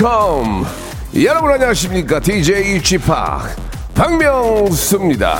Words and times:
컴. 0.00 0.64
여러분 1.22 1.52
안녕하십니까? 1.52 2.18
DJ 2.20 2.82
지팍 2.82 3.54
박명수입니다. 3.94 5.38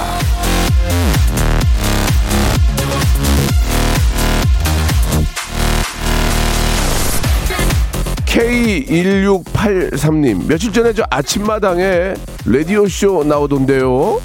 K1683님, 8.26 10.46
며칠 10.46 10.70
전에 10.70 10.92
저 10.92 11.04
아침마당에 11.08 12.12
라디오쇼 12.44 13.24
나오던데요. 13.24 14.20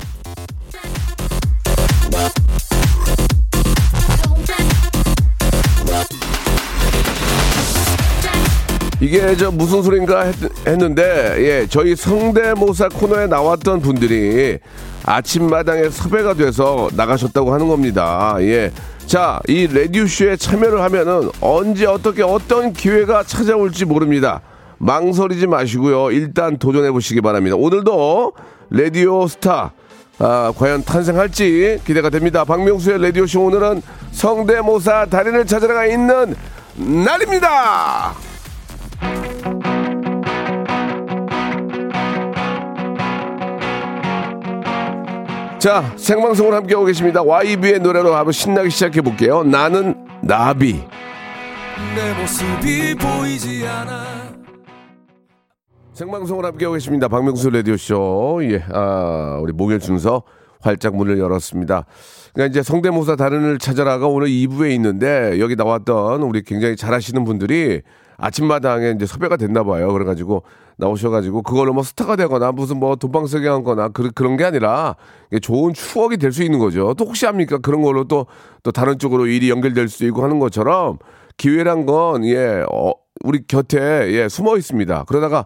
이게 9.06 9.36
저 9.38 9.52
무슨 9.52 9.84
소린가 9.84 10.22
했, 10.22 10.36
했는데, 10.66 11.36
예, 11.38 11.68
저희 11.70 11.96
성대모사 11.96 12.90
코너에 12.90 13.28
나왔던 13.28 13.82
분들이 13.82 14.58
아침마당에 15.04 15.92
섭외가 15.92 16.34
돼서 16.34 16.90
나가셨다고 16.92 17.54
하는 17.54 17.68
겁니다. 17.68 18.36
예. 18.40 18.72
자, 19.06 19.40
이 19.48 19.68
라디오쇼에 19.68 20.38
참여를 20.38 20.82
하면은 20.82 21.30
언제 21.40 21.86
어떻게 21.86 22.24
어떤 22.24 22.74
기회가 22.74 23.22
찾아올지 23.22 23.86
모릅니다. 23.86 24.42
망설이지 24.80 25.46
마시고요. 25.46 26.10
일단 26.10 26.58
도전해 26.58 26.90
보시기 26.90 27.22
바랍니다. 27.22 27.56
오늘도 27.58 28.34
라디오 28.72 29.28
스타 29.28 29.74
아, 30.18 30.52
과연 30.58 30.84
탄생할지 30.84 31.82
기대가 31.86 32.10
됩니다. 32.10 32.44
박명수의 32.44 33.00
라디오쇼 33.04 33.46
오늘은 33.46 33.84
성대모사 34.14 35.06
달인을 35.06 35.46
찾아가 35.46 35.86
있는 35.86 36.36
날입니다. 36.76 38.35
자, 45.66 45.96
생방송을 45.98 46.54
함께하고 46.54 46.86
계십니다. 46.86 47.24
YB의 47.24 47.80
노래로 47.80 48.14
한번 48.14 48.32
신나게 48.32 48.70
시작해 48.70 49.02
볼게요. 49.02 49.42
나는 49.42 49.96
나비. 50.22 50.84
생방송을 55.92 56.46
함께하고 56.46 56.76
계십니다. 56.76 57.08
박명수 57.08 57.50
라디오쇼. 57.50 58.42
예, 58.44 58.64
아, 58.72 59.40
우리 59.42 59.54
목요일 59.54 59.82
순서 59.82 60.22
활짝 60.62 60.96
문을 60.96 61.18
열었습니다. 61.18 61.88
그러니까 62.36 62.52
이제 62.52 62.62
성대모사 62.62 63.16
달인을 63.16 63.58
찾아라가 63.58 64.06
오늘 64.06 64.28
2부에 64.28 64.70
있는데 64.76 65.40
여기 65.40 65.56
나왔던 65.56 66.22
우리 66.22 66.44
굉장히 66.44 66.76
잘하시는 66.76 67.24
분들이 67.24 67.82
아침마당에 68.18 68.92
이제 68.92 69.08
섭외가 69.08 69.36
됐나 69.36 69.64
봐요. 69.64 69.92
그래가지고 69.92 70.44
나오셔가지고 70.78 71.42
그걸로 71.42 71.74
뭐 71.74 71.84
스타가 71.84 72.16
되거나 72.16 72.52
무슨 72.52 72.78
뭐 72.80 72.96
돈방석에 72.96 73.48
한거나 73.48 73.90
그, 73.90 74.12
그런 74.12 74.38
게 74.38 74.44
아니라 74.44 74.96
좋은 75.42 75.74
추억이 75.74 76.18
될 76.18 76.32
수 76.32 76.44
있는 76.44 76.60
거죠. 76.60 76.94
또 76.96 77.06
혹시 77.06 77.26
합니까? 77.26 77.58
그런 77.60 77.82
걸로 77.82 78.04
또, 78.04 78.26
또 78.64 78.72
다른 78.72 79.00
쪽으로 79.00 79.28
일이 79.28 79.50
연결될 79.50 79.88
수 79.88 80.06
있고 80.06 80.24
하는 80.24 80.40
것처럼 80.40 80.98
기회란 81.38 81.86
건, 81.86 82.26
예, 82.26 82.64
어, 82.72 82.92
우리 83.24 83.46
곁에, 83.48 83.78
예, 84.12 84.28
숨어 84.30 84.58
있습니다. 84.58 85.06
그러다가 85.08 85.46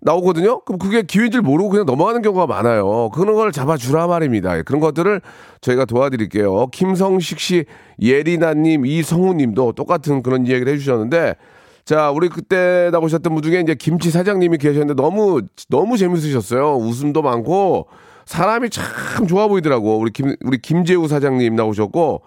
나오거든요? 0.00 0.60
그럼 0.60 0.78
그게 0.78 1.02
기회인 1.02 1.30
줄 1.30 1.40
모르고 1.40 1.70
그냥 1.70 1.86
넘어가는 1.86 2.20
경우가 2.20 2.46
많아요. 2.46 3.10
그런 3.14 3.34
걸 3.34 3.52
잡아주라 3.52 4.06
말입니다. 4.06 4.58
예, 4.58 4.62
그런 4.62 4.80
것들을 4.80 5.20
저희가 5.60 5.84
도와드릴게요. 5.86 6.66
김성식 6.72 7.38
씨, 7.38 7.64
예리나님, 8.02 8.84
이성우님도 8.84 9.72
똑같은 9.72 10.22
그런 10.22 10.46
이야기를 10.46 10.72
해주셨는데, 10.74 11.36
자, 11.84 12.10
우리 12.10 12.28
그때 12.28 12.88
나오셨던 12.92 13.34
분 13.34 13.42
중에 13.42 13.60
이제 13.60 13.74
김치 13.74 14.10
사장님이 14.10 14.56
계셨는데 14.58 14.94
너무, 14.94 15.42
너무 15.68 15.98
재밌으셨어요. 15.98 16.76
웃음도 16.76 17.20
많고, 17.20 17.88
사람이 18.24 18.70
참 18.70 19.26
좋아 19.26 19.48
보이더라고. 19.48 19.98
우리 19.98 20.10
김, 20.10 20.34
우리 20.44 20.58
김재우 20.58 21.06
사장님 21.08 21.54
나오셨고, 21.54 22.22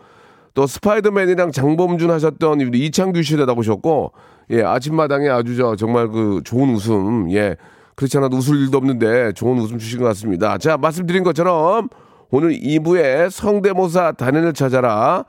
또 0.53 0.67
스파이더맨이랑 0.67 1.51
장범준 1.51 2.11
하셨던 2.11 2.61
우리 2.61 2.85
이창규 2.85 3.23
씨도 3.23 3.45
나오셨고, 3.45 4.13
예, 4.51 4.63
아침마당에 4.63 5.27
아주 5.27 5.55
저 5.55 5.75
정말 5.75 6.07
그 6.07 6.41
좋은 6.43 6.69
웃음, 6.73 7.31
예. 7.31 7.55
그렇지 7.95 8.15
않아도 8.17 8.37
웃을 8.37 8.61
일도 8.61 8.77
없는데 8.77 9.33
좋은 9.33 9.57
웃음 9.57 9.79
주신 9.79 9.97
것 9.99 10.05
같습니다. 10.05 10.59
자, 10.59 10.77
말씀드린 10.77 11.23
것처럼 11.23 11.89
오늘 12.29 12.51
2부에 12.51 13.31
성대모사 13.31 14.11
단연을 14.13 14.53
찾아라. 14.53 15.25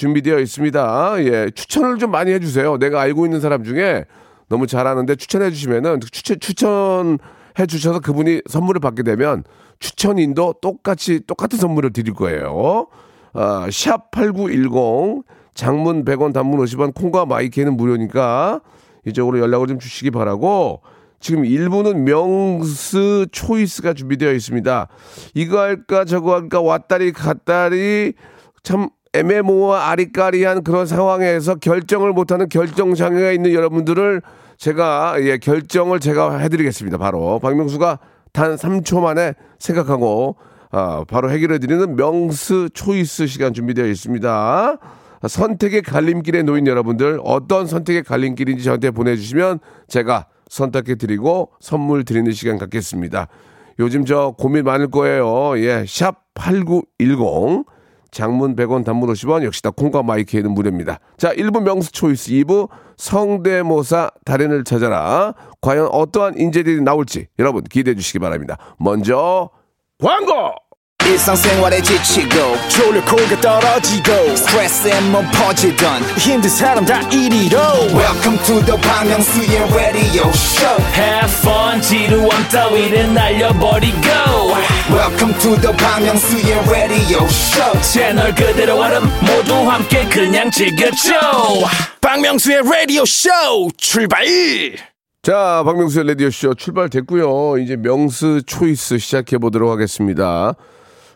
준비되어 0.00 0.38
있습니다. 0.38 1.24
예, 1.24 1.50
추천을 1.54 1.98
좀 1.98 2.10
많이 2.10 2.32
해주세요. 2.32 2.78
내가 2.78 3.02
알고 3.02 3.26
있는 3.26 3.38
사람 3.40 3.64
중에 3.64 4.06
너무 4.48 4.66
잘하는데 4.66 5.14
추천해 5.16 5.50
주시면은 5.50 6.00
추천 6.10 6.40
추천해 6.40 7.66
주셔서 7.68 8.00
그분이 8.00 8.40
선물을 8.48 8.80
받게 8.80 9.02
되면 9.02 9.44
추천인도 9.78 10.54
똑같이 10.62 11.20
똑같은 11.26 11.58
선물을 11.58 11.92
드릴 11.92 12.14
거예요. 12.14 12.86
아, 13.34 13.66
샵8910 13.68 15.24
장문 15.52 16.06
100원 16.06 16.32
단문 16.32 16.64
50원 16.64 16.94
콩과 16.94 17.26
마이크는 17.26 17.76
무료니까 17.76 18.62
이쪽으로 19.06 19.38
연락을 19.38 19.66
좀 19.66 19.78
주시기 19.78 20.10
바라고 20.10 20.80
지금 21.20 21.42
1부는 21.42 22.04
명스 22.04 23.26
초이스가 23.32 23.92
준비되어 23.92 24.32
있습니다. 24.32 24.88
이거 25.34 25.58
할까 25.60 26.06
저거 26.06 26.34
할까 26.34 26.62
왔다리 26.62 27.12
갔다리 27.12 28.14
참 28.62 28.88
애매모호와 29.12 29.88
아리까리한 29.88 30.62
그런 30.62 30.86
상황에서 30.86 31.56
결정을 31.56 32.12
못하는 32.12 32.48
결정 32.48 32.94
장애가 32.94 33.32
있는 33.32 33.52
여러분들을 33.52 34.22
제가 34.56 35.16
예, 35.20 35.38
결정을 35.38 36.00
제가 36.00 36.38
해드리겠습니다. 36.38 36.98
바로 36.98 37.38
박명수가 37.40 37.98
단 38.32 38.54
3초 38.54 39.00
만에 39.00 39.34
생각하고 39.58 40.36
아, 40.70 41.04
바로 41.08 41.30
해결해드리는 41.30 41.96
명스 41.96 42.68
초이스 42.72 43.26
시간 43.26 43.52
준비되어 43.52 43.86
있습니다. 43.86 44.78
선택의 45.26 45.82
갈림길에 45.82 46.42
놓인 46.42 46.66
여러분들 46.66 47.20
어떤 47.24 47.66
선택의 47.66 48.04
갈림길인지 48.04 48.62
저한테 48.62 48.92
보내주시면 48.92 49.58
제가 49.88 50.26
선택해드리고 50.48 51.50
선물 51.60 52.04
드리는 52.04 52.30
시간 52.32 52.58
갖겠습니다. 52.58 53.26
요즘 53.80 54.04
저 54.04 54.34
고민 54.38 54.64
많을 54.64 54.90
거예요. 54.90 55.58
예, 55.58 55.84
샵 55.88 56.22
8910 56.34 57.64
장문 58.10 58.56
100원 58.56 58.84
단문 58.84 59.08
50원 59.12 59.44
역시 59.44 59.62
다 59.62 59.70
콩과 59.70 60.02
마이크에는 60.02 60.50
무료입니다. 60.52 61.00
자, 61.16 61.32
1부 61.32 61.62
명수 61.62 61.92
초이스 61.92 62.30
2부 62.30 62.68
성대모사 62.96 64.10
달인을 64.24 64.64
찾아라. 64.64 65.34
과연 65.60 65.86
어떠한 65.86 66.38
인재들이 66.38 66.80
나올지 66.82 67.28
여러분 67.38 67.64
기대해 67.64 67.94
주시기 67.94 68.18
바랍니다. 68.18 68.56
먼저 68.78 69.50
광고! 70.02 70.54
일상생활에 71.10 71.82
지치고, 71.82 72.56
졸려 72.68 73.04
코가 73.04 73.40
떨어지고, 73.40 74.36
스트레스에 74.36 75.00
몸 75.10 75.26
퍼지던, 75.32 76.02
힘든 76.18 76.48
사람 76.48 76.84
다 76.84 77.00
이리로. 77.10 77.58
welcome 77.92 78.38
to 78.44 78.64
the 78.64 78.80
Bang 78.80 79.10
Myung-soo's 79.10 79.74
radio 79.74 80.28
show 80.30 80.76
Have 80.94 81.32
fun 81.40 81.80
지루함 81.82 82.48
따위를 82.48 83.12
날려버리고 83.12 83.98
welcome 84.90 85.34
to 85.40 85.56
the 85.60 85.76
Bang 85.76 86.06
Myung-soo's 86.06 86.68
radio 86.68 87.24
show 87.24 87.80
채널 87.82 88.34
그대로 88.34 88.78
얼음 88.78 89.02
모두 89.20 89.54
함께 89.68 90.04
그냥 90.08 90.50
즐겨줘 90.50 91.12
박명수의 92.00 92.62
라디오 92.62 93.04
쇼 93.04 93.28
출발! 93.76 94.24
자, 95.22 95.62
박명수의 95.64 96.06
라디오 96.06 96.30
쇼 96.30 96.54
출발됐고요. 96.54 97.58
이제 97.58 97.76
명스 97.76 98.42
초이스 98.46 98.98
시작해 98.98 99.38
보도록 99.38 99.70
하겠습니다. 99.70 100.54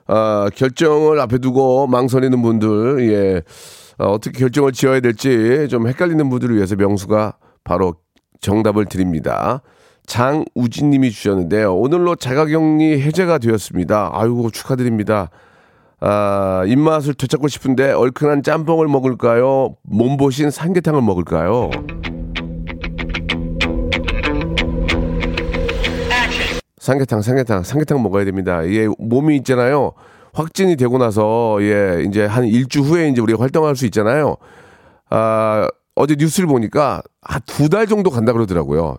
아, 0.06 0.48
결정을 0.54 1.20
앞에 1.20 1.38
두고 1.38 1.86
망설이는 1.86 2.42
분들, 2.42 3.10
예, 3.10 3.42
어, 3.98 4.10
어떻게 4.10 4.38
결정을 4.38 4.72
지어야 4.72 5.00
될지 5.00 5.66
좀 5.70 5.88
헷갈리는 5.88 6.28
분들을 6.28 6.56
위해서 6.56 6.76
명수가 6.76 7.34
바로 7.64 7.94
정답을 8.40 8.86
드립니다. 8.86 9.62
장우진 10.06 10.90
님이 10.90 11.10
주셨는데요. 11.10 11.74
오늘로 11.74 12.14
자가격리 12.14 13.00
해제가 13.00 13.38
되었습니다. 13.38 14.10
아이고, 14.12 14.50
축하드립니다. 14.50 15.30
아, 16.00 16.64
입맛을 16.66 17.14
되찾고 17.14 17.48
싶은데 17.48 17.92
얼큰한 17.92 18.42
짬뽕을 18.42 18.88
먹을까요? 18.88 19.76
몸보신 19.84 20.50
삼계탕을 20.50 21.00
먹을까요? 21.00 21.70
삼계탕, 26.84 27.22
삼계탕, 27.22 27.62
삼계탕 27.62 28.02
먹어야 28.02 28.26
됩니다. 28.26 28.62
이게 28.62 28.86
몸이 28.98 29.36
있잖아요. 29.38 29.92
확진이 30.34 30.76
되고 30.76 30.98
나서 30.98 31.56
예 31.62 32.04
이제 32.06 32.26
한 32.26 32.44
일주 32.44 32.80
후에 32.82 33.08
이제 33.08 33.22
우리가 33.22 33.40
활동할 33.40 33.74
수 33.74 33.86
있잖아요. 33.86 34.36
아 35.08 35.66
어제 35.94 36.14
뉴스를 36.18 36.46
보니까 36.46 37.02
한 37.22 37.40
두 37.46 37.70
달 37.70 37.86
정도 37.86 38.10
간다 38.10 38.34
그러더라고요. 38.34 38.98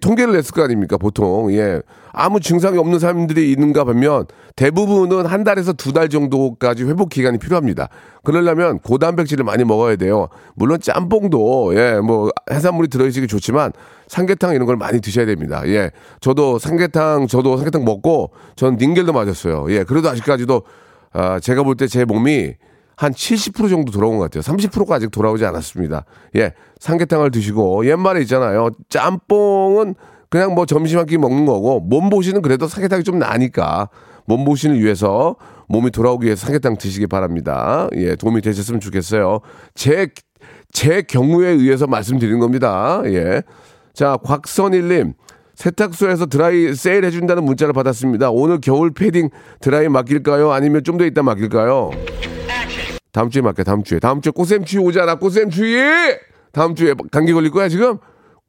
통계를 0.00 0.32
냈을 0.32 0.52
거 0.52 0.62
아닙니까, 0.64 0.96
보통. 0.96 1.52
예. 1.52 1.80
아무 2.12 2.40
증상이 2.40 2.76
없는 2.78 2.98
사람들이 2.98 3.52
있는가 3.52 3.84
보면 3.84 4.24
대부분은 4.56 5.26
한 5.26 5.44
달에서 5.44 5.74
두 5.74 5.92
달 5.92 6.08
정도까지 6.08 6.84
회복 6.84 7.10
기간이 7.10 7.38
필요합니다. 7.38 7.88
그러려면 8.24 8.78
고단백질을 8.80 9.44
많이 9.44 9.64
먹어야 9.64 9.96
돼요. 9.96 10.28
물론 10.54 10.80
짬뽕도, 10.80 11.76
예, 11.76 12.00
뭐, 12.00 12.30
해산물이 12.50 12.88
들어있으기 12.88 13.28
좋지만 13.28 13.72
삼계탕 14.08 14.54
이런 14.54 14.66
걸 14.66 14.76
많이 14.76 15.00
드셔야 15.00 15.26
됩니다. 15.26 15.62
예. 15.66 15.90
저도 16.20 16.58
삼계탕, 16.58 17.28
저도 17.28 17.56
삼계탕 17.56 17.84
먹고 17.84 18.32
전 18.56 18.76
닌겔도 18.76 19.12
맞았어요. 19.12 19.66
예. 19.70 19.84
그래도 19.84 20.08
아직까지도, 20.08 20.62
아, 21.12 21.38
제가 21.38 21.62
볼 21.62 21.76
때 21.76 21.86
제 21.86 22.04
몸이 22.04 22.54
한 22.96 23.12
70% 23.12 23.68
정도 23.68 23.92
돌아온 23.92 24.16
것 24.16 24.24
같아요. 24.24 24.42
30%가 24.42 24.94
아직 24.94 25.10
돌아오지 25.10 25.44
않았습니다. 25.44 26.04
예, 26.36 26.54
삼계탕을 26.80 27.30
드시고 27.30 27.86
옛말에 27.86 28.22
있잖아요. 28.22 28.70
짬뽕은 28.88 29.94
그냥 30.30 30.54
뭐 30.54 30.66
점심 30.66 30.98
한 30.98 31.06
끼 31.06 31.18
먹는 31.18 31.46
거고 31.46 31.80
몸보신은 31.80 32.42
그래도 32.42 32.66
삼계탕이 32.66 33.04
좀 33.04 33.18
나니까 33.18 33.88
몸보신을 34.24 34.80
위해서 34.82 35.36
몸이 35.68 35.90
돌아오기 35.90 36.26
위해서 36.26 36.46
삼계탕 36.46 36.78
드시기 36.78 37.06
바랍니다. 37.06 37.88
예, 37.96 38.16
도움이 38.16 38.40
되셨으면 38.40 38.80
좋겠어요. 38.80 39.40
제, 39.74 40.08
제 40.72 41.02
경우에 41.02 41.48
의해서 41.50 41.86
말씀드린 41.86 42.38
겁니다. 42.38 43.02
예. 43.04 43.42
자, 43.94 44.16
곽선일님. 44.16 45.14
세탁소에서 45.54 46.26
드라이 46.26 46.74
세일 46.74 47.04
해준다는 47.04 47.44
문자를 47.44 47.72
받았습니다. 47.72 48.30
오늘 48.30 48.60
겨울 48.60 48.90
패딩 48.92 49.30
드라이 49.60 49.88
맡길까요? 49.88 50.52
아니면 50.52 50.84
좀 50.84 50.98
더 50.98 51.04
있다 51.06 51.22
맡길까요? 51.22 51.90
다음 53.16 53.30
주에 53.30 53.40
맡게 53.40 53.64
다음 53.64 53.82
주에. 53.82 53.98
다음 53.98 54.20
주에 54.20 54.30
꽃샘추위 54.30 54.84
오잖아 54.84 55.14
꽃샘추위. 55.14 55.80
다음 56.52 56.74
주에 56.74 56.92
감기 57.10 57.32
걸릴 57.32 57.50
거야 57.50 57.66
지금? 57.70 57.96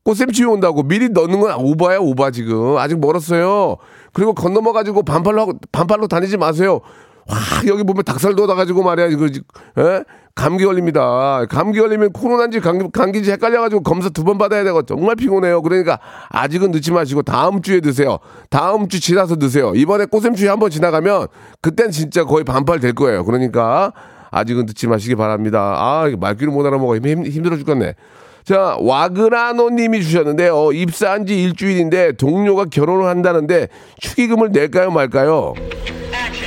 꽃샘추위 0.04 0.46
온다고 0.46 0.84
미리 0.84 1.08
넣는 1.08 1.40
건 1.40 1.56
오바야 1.58 2.00
오바 2.00 2.32
지금. 2.32 2.76
아직 2.78 3.00
멀었어요. 3.00 3.78
그리고 4.12 4.34
건너머 4.34 4.74
가지고 4.74 5.04
반팔로 5.04 5.40
하고 5.40 5.54
반팔로 5.72 6.08
다니지 6.10 6.36
마세요. 6.36 6.82
와 7.30 7.38
여기 7.68 7.84
보면 7.84 8.04
닭살 8.04 8.36
돋아가지고 8.36 8.84
말이야 8.84 9.08
이거 9.08 9.28
에? 9.28 10.04
감기 10.36 10.66
걸립니다. 10.66 11.46
감기 11.50 11.80
걸리면 11.80 12.12
코로나인지 12.12 12.60
감기, 12.60 12.90
감기인지 12.92 13.32
헷갈려가지고 13.32 13.84
검사 13.84 14.10
두 14.10 14.26
번 14.26 14.38
받아야 14.38 14.66
되고 14.66 14.82
정말 14.82 15.16
피곤해요. 15.16 15.62
그러니까 15.62 15.98
아직은 16.28 16.72
늦지 16.72 16.92
마시고 16.92 17.22
다음 17.22 17.62
주에 17.62 17.80
드세요. 17.80 18.20
다음 18.50 18.90
주 18.90 19.00
지나서 19.00 19.38
드세요. 19.38 19.72
이번에 19.76 20.06
꽃샘추위 20.08 20.50
한번 20.50 20.70
지나가면 20.72 21.28
그땐 21.62 21.90
진짜 21.92 22.26
거의 22.26 22.44
반팔 22.44 22.82
될 22.82 22.92
거예요. 22.94 23.24
그러니까 23.24 23.94
아직은 24.32 24.66
듣지 24.66 24.88
마시기 24.88 25.16
바랍니다. 25.16 25.76
아, 25.78 26.10
말귀를 26.20 26.52
못 26.52 26.66
알아먹어. 26.66 26.98
힘, 26.98 27.26
힘들어 27.26 27.58
죽겠네. 27.58 27.96
자, 28.44 28.78
와그라노 28.80 29.72
님이 29.72 30.02
주셨는데요. 30.02 30.72
입사한 30.72 31.26
지 31.26 31.44
일주일인데 31.44 32.14
동료가 32.14 32.66
결혼을 32.66 33.06
한다는데 33.06 33.68
축의금을 34.00 34.52
낼까요, 34.52 34.90
말까요? 34.90 35.54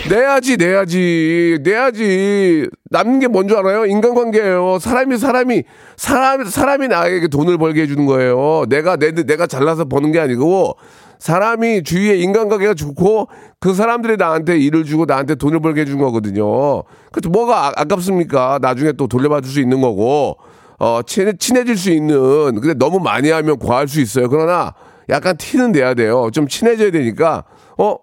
내야지, 0.09 0.57
내야지, 0.57 1.59
내야지. 1.63 2.69
남는 2.91 3.21
게 3.21 3.29
뭔지 3.29 3.55
알아요? 3.55 3.85
인간관계예요. 3.85 4.79
사람이 4.81 5.19
사람이 5.19 5.65
사람 5.97 6.45
사람이 6.45 6.89
나에게 6.89 7.29
돈을 7.29 7.59
벌게 7.59 7.83
해주는 7.83 8.07
거예요. 8.07 8.65
내가 8.69 8.97
내 8.97 9.13
내가 9.13 9.47
잘나서 9.47 9.85
버는 9.85 10.11
게 10.13 10.21
아니고 10.21 10.77
사람이 11.21 11.83
주위에 11.85 12.17
인간관계가 12.17 12.75
좋고 12.75 13.29
그 13.61 13.75
사람들이 13.75 14.17
나한테 14.17 14.59
일을 14.59 14.85
주고 14.85 15.05
나한테 15.05 15.35
돈을 15.35 15.61
벌게 15.61 15.83
해준 15.83 15.99
거거든요. 15.99 16.83
그래서 17.13 17.29
뭐가 17.31 17.69
아, 17.69 17.73
아깝습니까? 17.77 18.59
나중에 18.61 18.93
또 18.93 19.07
돌려받을 19.07 19.49
수 19.49 19.61
있는 19.61 19.83
거고 19.83 20.39
어 20.79 21.03
친해, 21.07 21.35
친해질 21.39 21.77
수 21.77 21.91
있는 21.91 22.59
근데 22.59 22.73
너무 22.75 22.99
많이 23.01 23.31
하면 23.31 23.59
과할 23.59 23.87
수 23.87 24.01
있어요. 24.01 24.31
그러나 24.31 24.73
약간 25.11 25.37
티는 25.37 25.73
내야 25.73 25.93
돼요. 25.93 26.31
좀 26.33 26.49
친해져야 26.49 26.91
되니까 26.91 27.45
어 27.77 27.99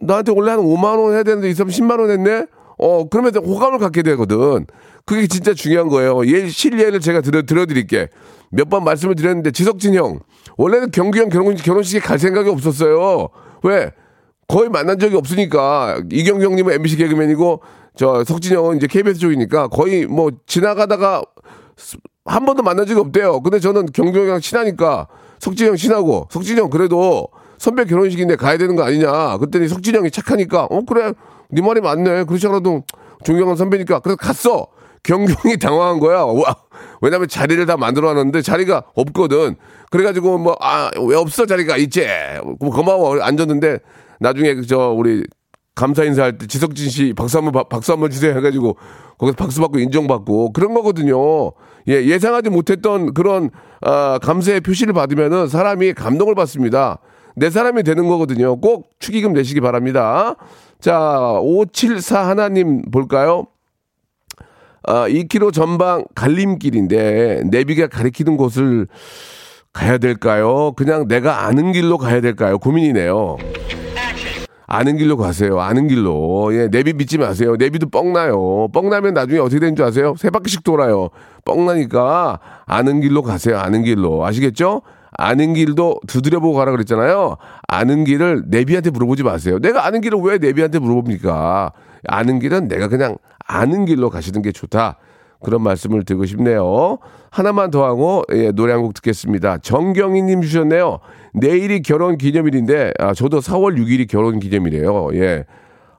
나한테 0.00 0.32
원래 0.32 0.52
한 0.52 0.60
5만 0.60 0.98
원 0.98 1.12
해야 1.12 1.22
되는데 1.22 1.50
이 1.50 1.54
사람 1.54 1.68
10만 1.68 2.00
원 2.00 2.10
했네. 2.10 2.46
어 2.78 3.08
그러면 3.10 3.36
호감을 3.36 3.78
갖게 3.78 4.02
되거든. 4.02 4.66
그게 5.04 5.26
진짜 5.26 5.52
중요한 5.52 5.88
거예요. 5.88 6.24
예 6.26 6.48
실례를 6.48 7.00
제가 7.00 7.20
들어 7.20 7.42
드려드릴게. 7.42 8.08
몇 8.50 8.68
번 8.68 8.84
말씀을 8.84 9.14
드렸는데 9.14 9.50
지석진 9.50 9.94
형 9.94 10.20
원래는 10.56 10.90
경규 10.90 11.18
형 11.18 11.28
결혼 11.28 11.54
결혼식에 11.54 12.00
갈 12.00 12.18
생각이 12.18 12.48
없었어요. 12.50 13.28
왜? 13.62 13.90
거의 14.46 14.70
만난 14.70 14.98
적이 14.98 15.16
없으니까 15.16 16.00
이경규 16.10 16.44
형님은 16.44 16.72
MBC 16.74 16.96
개그맨이고 16.96 17.60
저 17.96 18.24
석진 18.24 18.54
형은 18.56 18.76
이제 18.76 18.86
KBS 18.86 19.18
쪽이니까 19.18 19.68
거의 19.68 20.06
뭐 20.06 20.30
지나가다가 20.46 21.22
한 22.24 22.44
번도 22.46 22.62
만난 22.62 22.86
적이 22.86 23.00
없대요. 23.00 23.40
근데 23.42 23.60
저는 23.60 23.86
경규 23.86 24.18
형이랑 24.18 24.40
친하니까 24.40 25.08
석진 25.38 25.68
형 25.68 25.76
친하고 25.76 26.28
석진 26.30 26.58
형 26.58 26.70
그래도 26.70 27.28
선배 27.58 27.84
결혼식인데 27.84 28.36
가야 28.36 28.56
되는 28.56 28.76
거 28.76 28.84
아니냐. 28.84 29.36
그랬더니 29.38 29.68
석진 29.68 29.94
형이 29.96 30.10
착하니까 30.10 30.64
어 30.70 30.82
그래 30.86 31.12
네 31.50 31.60
말이 31.60 31.80
맞네. 31.80 32.24
그렇지 32.24 32.46
않아도 32.46 32.84
존경하는 33.24 33.56
선배니까 33.56 34.00
그래서 34.00 34.16
갔어. 34.16 34.68
경경이 35.02 35.58
당황한 35.60 36.00
거야. 36.00 36.22
와, 36.22 36.56
왜냐면 37.00 37.28
자리를 37.28 37.64
다 37.66 37.76
만들어 37.76 38.12
놨는데 38.14 38.42
자리가 38.42 38.84
없거든. 38.94 39.56
그래가지고 39.90 40.38
뭐, 40.38 40.56
아, 40.60 40.90
왜 41.06 41.16
없어 41.16 41.46
자리가 41.46 41.76
있지? 41.76 42.06
뭐 42.60 42.70
고마워. 42.70 43.20
앉았는데 43.20 43.78
나중에 44.20 44.54
그저 44.54 44.90
우리 44.90 45.24
감사 45.74 46.02
인사할 46.02 46.38
때 46.38 46.46
지석진 46.46 46.90
씨 46.90 47.12
박수 47.14 47.38
한번 47.38 47.64
박수 47.70 47.92
한번 47.92 48.10
주세요 48.10 48.36
해가지고 48.36 48.76
거기서 49.16 49.36
박수 49.36 49.60
받고 49.60 49.78
인정받고 49.78 50.52
그런 50.52 50.74
거거든요. 50.74 51.52
예, 51.88 52.04
예상하지 52.04 52.50
못했던 52.50 53.14
그런 53.14 53.50
아, 53.80 54.18
감사의 54.20 54.60
표시를 54.60 54.92
받으면은 54.92 55.46
사람이 55.48 55.94
감동을 55.94 56.34
받습니다. 56.34 56.98
내 57.36 57.50
사람이 57.50 57.84
되는 57.84 58.08
거거든요. 58.08 58.60
꼭 58.60 58.90
축의금 58.98 59.32
내시기 59.32 59.60
바랍니다. 59.60 60.34
자, 60.80 61.38
574 61.40 62.26
하나님 62.28 62.82
볼까요? 62.90 63.46
아, 64.88 65.06
2km 65.06 65.52
전방 65.52 66.04
갈림길인데 66.14 67.42
내비가 67.50 67.88
가리키는 67.88 68.38
곳을 68.38 68.86
가야 69.74 69.98
될까요? 69.98 70.72
그냥 70.76 71.06
내가 71.06 71.44
아는 71.44 71.72
길로 71.72 71.98
가야 71.98 72.22
될까요? 72.22 72.58
고민이네요. 72.58 73.36
아는 74.66 74.96
길로 74.96 75.18
가세요. 75.18 75.60
아는 75.60 75.88
길로. 75.88 76.54
예, 76.54 76.68
내비 76.68 76.94
믿지 76.94 77.18
마세요. 77.18 77.56
내비도 77.56 77.90
뻥나요. 77.90 78.68
뻥나면 78.72 79.12
나중에 79.12 79.38
어떻게 79.40 79.60
되는 79.60 79.76
줄 79.76 79.84
아세요? 79.84 80.14
세 80.16 80.30
바퀴씩 80.30 80.64
돌아요. 80.64 81.10
뻥나니까 81.44 82.38
아는 82.64 83.02
길로 83.02 83.22
가세요. 83.22 83.58
아는 83.58 83.84
길로. 83.84 84.24
아시겠죠? 84.24 84.80
아는 85.18 85.52
길도 85.52 86.00
두드려보고 86.06 86.54
가라 86.54 86.70
그랬잖아요. 86.70 87.36
아는 87.66 88.04
길을 88.04 88.44
내비한테 88.46 88.88
물어보지 88.90 89.22
마세요. 89.22 89.58
내가 89.58 89.86
아는 89.86 90.00
길을 90.00 90.18
왜 90.22 90.38
내비한테 90.38 90.78
물어봅니까? 90.78 91.72
아는 92.06 92.38
길은 92.38 92.68
내가 92.68 92.88
그냥 92.88 93.16
아는 93.48 93.84
길로 93.86 94.10
가시는 94.10 94.42
게 94.42 94.52
좋다. 94.52 94.98
그런 95.42 95.62
말씀을 95.62 96.04
드리고 96.04 96.26
싶네요. 96.26 96.98
하나만 97.30 97.70
더 97.70 97.84
하고 97.84 98.22
예, 98.32 98.50
노래 98.52 98.72
한 98.72 98.82
곡 98.82 98.94
듣겠습니다. 98.94 99.58
정경희님 99.58 100.42
주셨네요. 100.42 100.98
내일이 101.34 101.80
결혼 101.82 102.16
기념일인데 102.18 102.92
아, 102.98 103.14
저도 103.14 103.38
4월 103.40 103.76
6일이 103.78 104.08
결혼 104.08 104.38
기념일이에요. 104.40 105.08
예. 105.14 105.44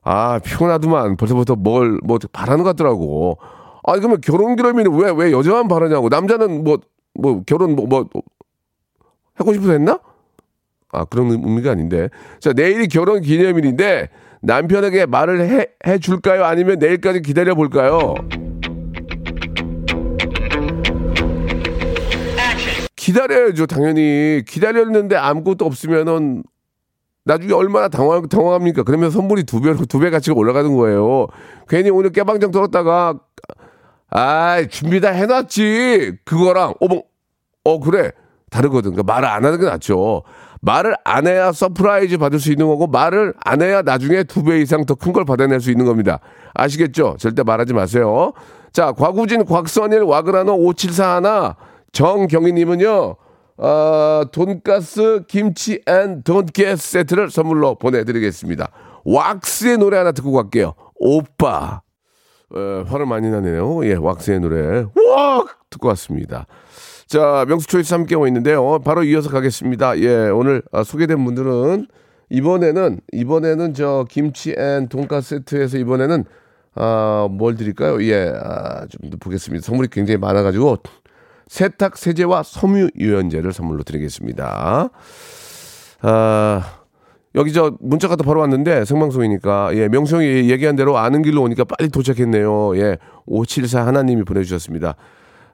아 0.03 0.39
피곤하더만 0.39 1.18
벌써부터 1.18 1.56
뭘 1.56 2.00
뭐 2.03 2.18
바라는 2.34 2.63
것 2.63 2.70
같더라고. 2.72 3.38
아 3.86 3.94
그러면 3.98 4.20
결혼 4.22 4.56
기념일은 4.56 4.94
왜 4.96 5.12
왜 5.12 5.32
여자만 5.32 5.68
바라냐고 5.68 6.10
남자는 6.10 6.63
뭐뭐 6.63 6.79
뭐 7.20 7.44
결혼 7.46 7.75
뭐, 7.75 7.86
뭐 7.88 8.06
하고 9.36 9.53
싶어서 9.53 9.72
했나? 9.74 10.00
아 10.91 11.06
그런 11.06 11.32
의미가 11.32 11.72
아닌데. 11.72 12.10
자 12.39 12.51
내일이 12.53 12.88
결혼 12.88 13.22
기념일인데 13.22 14.10
남편에게 14.41 15.05
말을 15.05 15.41
해, 15.41 15.67
해 15.86 15.98
줄까요? 16.00 16.46
아니면 16.46 16.79
내일까지 16.79 17.22
기다려 17.22 17.55
볼까요? 17.55 18.15
기다려야죠, 22.96 23.65
당연히. 23.65 24.43
기다렸는데 24.48 25.15
아무것도 25.15 25.65
없으면은 25.65 26.43
나중에 27.25 27.53
얼마나 27.53 27.88
당황, 27.88 28.27
당황합니까? 28.27 28.84
그러면 28.84 29.12
선물이 29.12 29.43
두 29.43 29.62
배로, 29.62 29.77
두배 29.86 30.10
가치가 30.10 30.36
올라가는 30.36 30.75
거예요. 30.75 31.27
괜히 31.67 31.89
오늘 31.89 32.12
깨방정 32.12 32.51
떨었다가, 32.51 33.19
아 34.10 34.65
준비 34.69 35.01
다 35.01 35.10
해놨지. 35.10 36.17
그거랑, 36.25 36.74
어머, 36.79 37.01
어, 37.63 37.79
그래. 37.79 38.12
다르거든. 38.50 38.91
그러니까 38.91 39.13
말을 39.13 39.27
안 39.27 39.46
하는 39.46 39.60
게 39.60 39.65
낫죠. 39.65 40.24
말을 40.62 40.96
안 41.06 41.25
해야 41.28 41.51
surprise 41.51 42.18
받을 42.18 42.39
수 42.39 42.51
있는 42.51 42.68
거고, 42.68 42.88
말을 42.88 43.34
안 43.46 43.62
해야 43.62 43.82
나중에 43.82 44.24
두 44.24 44.44
배 44.44 44.60
이상 44.62 44.86
더 44.86 44.96
큰 44.96 45.13
걸 45.13 45.25
받아낼 45.25 45.62
수 45.62 45.72
있는 45.72 45.86
겁니다. 45.86 46.20
아시겠죠? 46.54 47.16
절대 47.20 47.44
말하지 47.44 47.74
마세요. 47.74 48.34
자, 48.74 48.92
과구진 48.92 49.46
곽선일 49.46 50.01
와그라노 50.04 50.54
5741 50.56 51.56
정경희님은요, 51.92 53.16
어, 53.58 54.22
돈가스 54.32 55.24
김치 55.28 55.82
and 55.88 56.24
돈가스 56.24 56.78
세트를 56.92 57.30
선물로 57.32 57.75
보내드리겠습니다. 57.75 58.70
왁스의 59.06 59.78
노래 59.78 59.98
하나 59.98 60.12
듣고 60.12 60.32
갈게요. 60.34 60.74
오빠. 60.96 61.82
어, 62.56 62.84
화를 62.88 63.06
많이 63.06 63.30
나네요. 63.30 63.86
예, 63.86 63.94
왁스의 63.96 64.39
노래. 64.39 64.86
왁! 65.08 65.48
듣고 65.70 65.88
왔습니다. 65.89 66.46
자, 67.10 67.44
명수 67.48 67.66
choice 67.66 67.92
함께하고 67.96 68.28
있는데요. 68.28 68.78
바로 68.86 69.04
이어서 69.04 69.32
가겠습니다. 69.32 69.98
예, 69.98 70.30
오늘 70.30 70.62
아, 70.72 70.84
소개된 70.84 71.25
분들은 71.25 71.88
이번에는, 72.30 73.00
이번에는 73.12 73.74
저 73.74 74.06
김치 74.08 74.54
and 74.56 74.88
돈가스 74.89 75.39
세트에서 75.39 75.80
이번에는 75.80 76.24
아, 76.75 77.28
뭘 77.32 77.56
드릴까요? 77.56 78.00
예, 78.04 78.32
아, 78.39 78.86
좀 78.86 79.10
보겠습니다. 79.20 79.66
선물이 79.66 79.88
굉장히 79.92 80.20
많아가지고 80.20 80.78
세탁 81.48 81.98
세제와 81.98 82.44
섬유 82.44 82.89
유연제를 82.96 83.54
선물로 83.54 83.82
드리겠습니다. 83.82 84.92
아, 86.01 86.63
여기 87.34 87.54
저 87.54 87.75
문자가 87.80 88.18
또 88.18 88.24
바로 88.24 88.42
왔는데 88.42 88.86
생방송이니까 88.86 89.75
예 89.75 89.88
명성이 89.88 90.51
얘기한 90.51 90.75
대로 90.75 91.00
아는 91.00 91.24
길로 91.24 91.42
오니까 91.42 91.63
빨리 91.63 91.89
도착했네요. 91.89 92.78
예 92.78 92.98
574 93.25 93.88
하나님이 93.88 94.25
보내주셨습니다. 94.25 94.96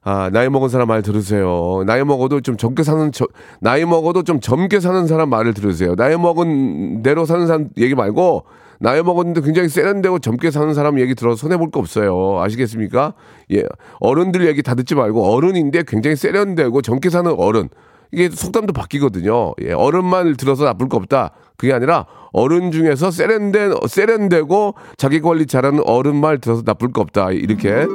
아 0.08 0.30
나이 0.32 0.50
먹은 0.50 0.70
사람 0.70 0.88
말 0.88 1.02
들으세요. 1.02 1.84
나이 1.88 2.04
먹어도 2.04 2.42
좀 2.42 2.58
젊게 2.58 2.84
사는 2.84 3.12
저, 3.12 3.26
나이 3.60 3.86
먹어도 3.86 4.22
좀 4.22 4.40
젊게 4.40 4.80
사는 4.80 5.08
사람 5.08 5.30
말을 5.30 5.56
들으세요. 5.56 5.96
나이 5.96 6.16
먹은 6.16 7.02
대로 7.02 7.26
사는 7.26 7.48
사람 7.48 7.70
얘기 7.78 7.96
말고 7.96 8.44
나이 8.80 9.02
먹었는데 9.02 9.42
굉장히 9.42 9.68
세련되고 9.68 10.20
젊게 10.20 10.52
사는 10.52 10.72
사람 10.76 11.00
얘기 11.00 11.16
들어서 11.16 11.38
손해 11.38 11.58
볼 11.58 11.72
거 11.72 11.80
없어요. 11.80 12.40
아시겠습니까? 12.40 13.16
예 13.54 13.64
어른들 14.00 14.46
얘기 14.46 14.62
다 14.62 14.76
듣지 14.76 14.94
말고 14.94 15.26
어른인데 15.26 15.84
굉장히 15.88 16.16
세련되고 16.16 16.84
젊게 16.84 17.10
사는 17.10 17.34
어른 17.36 17.70
이게 18.16 18.30
속담도 18.30 18.72
바뀌거든요. 18.72 19.54
예, 19.62 19.74
어른만 19.74 20.38
들어서 20.38 20.64
나쁠 20.64 20.88
거 20.88 20.96
없다. 20.96 21.32
그게 21.58 21.74
아니라 21.74 22.06
어른 22.32 22.72
중에서 22.72 23.12
세련된 23.12 23.74
세련되고 23.88 24.76
자기 24.96 25.20
관리 25.20 25.46
잘하는 25.46 25.82
어른 25.86 26.16
말 26.16 26.40
들어서 26.40 26.64
나쁠 26.66 26.94
거 26.94 27.02
없다. 27.02 27.32
이렇게 27.32 27.86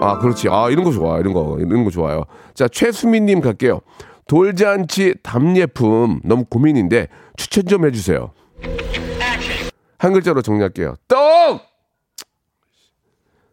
아 0.00 0.18
그렇지. 0.18 0.48
아 0.50 0.70
이런 0.70 0.82
거 0.84 0.92
좋아. 0.92 1.18
이런 1.18 1.34
거 1.34 1.58
이런 1.60 1.84
거 1.84 1.90
좋아요. 1.90 2.24
자 2.54 2.68
최수민님 2.68 3.42
갈게요. 3.42 3.80
돌잔치 4.26 5.14
답례품 5.22 6.20
너무 6.24 6.44
고민인데 6.46 7.08
추천 7.36 7.66
좀 7.66 7.86
해주세요. 7.86 8.30
한 9.98 10.12
글자로 10.14 10.40
정리할게요. 10.40 10.94
떡! 11.06 11.60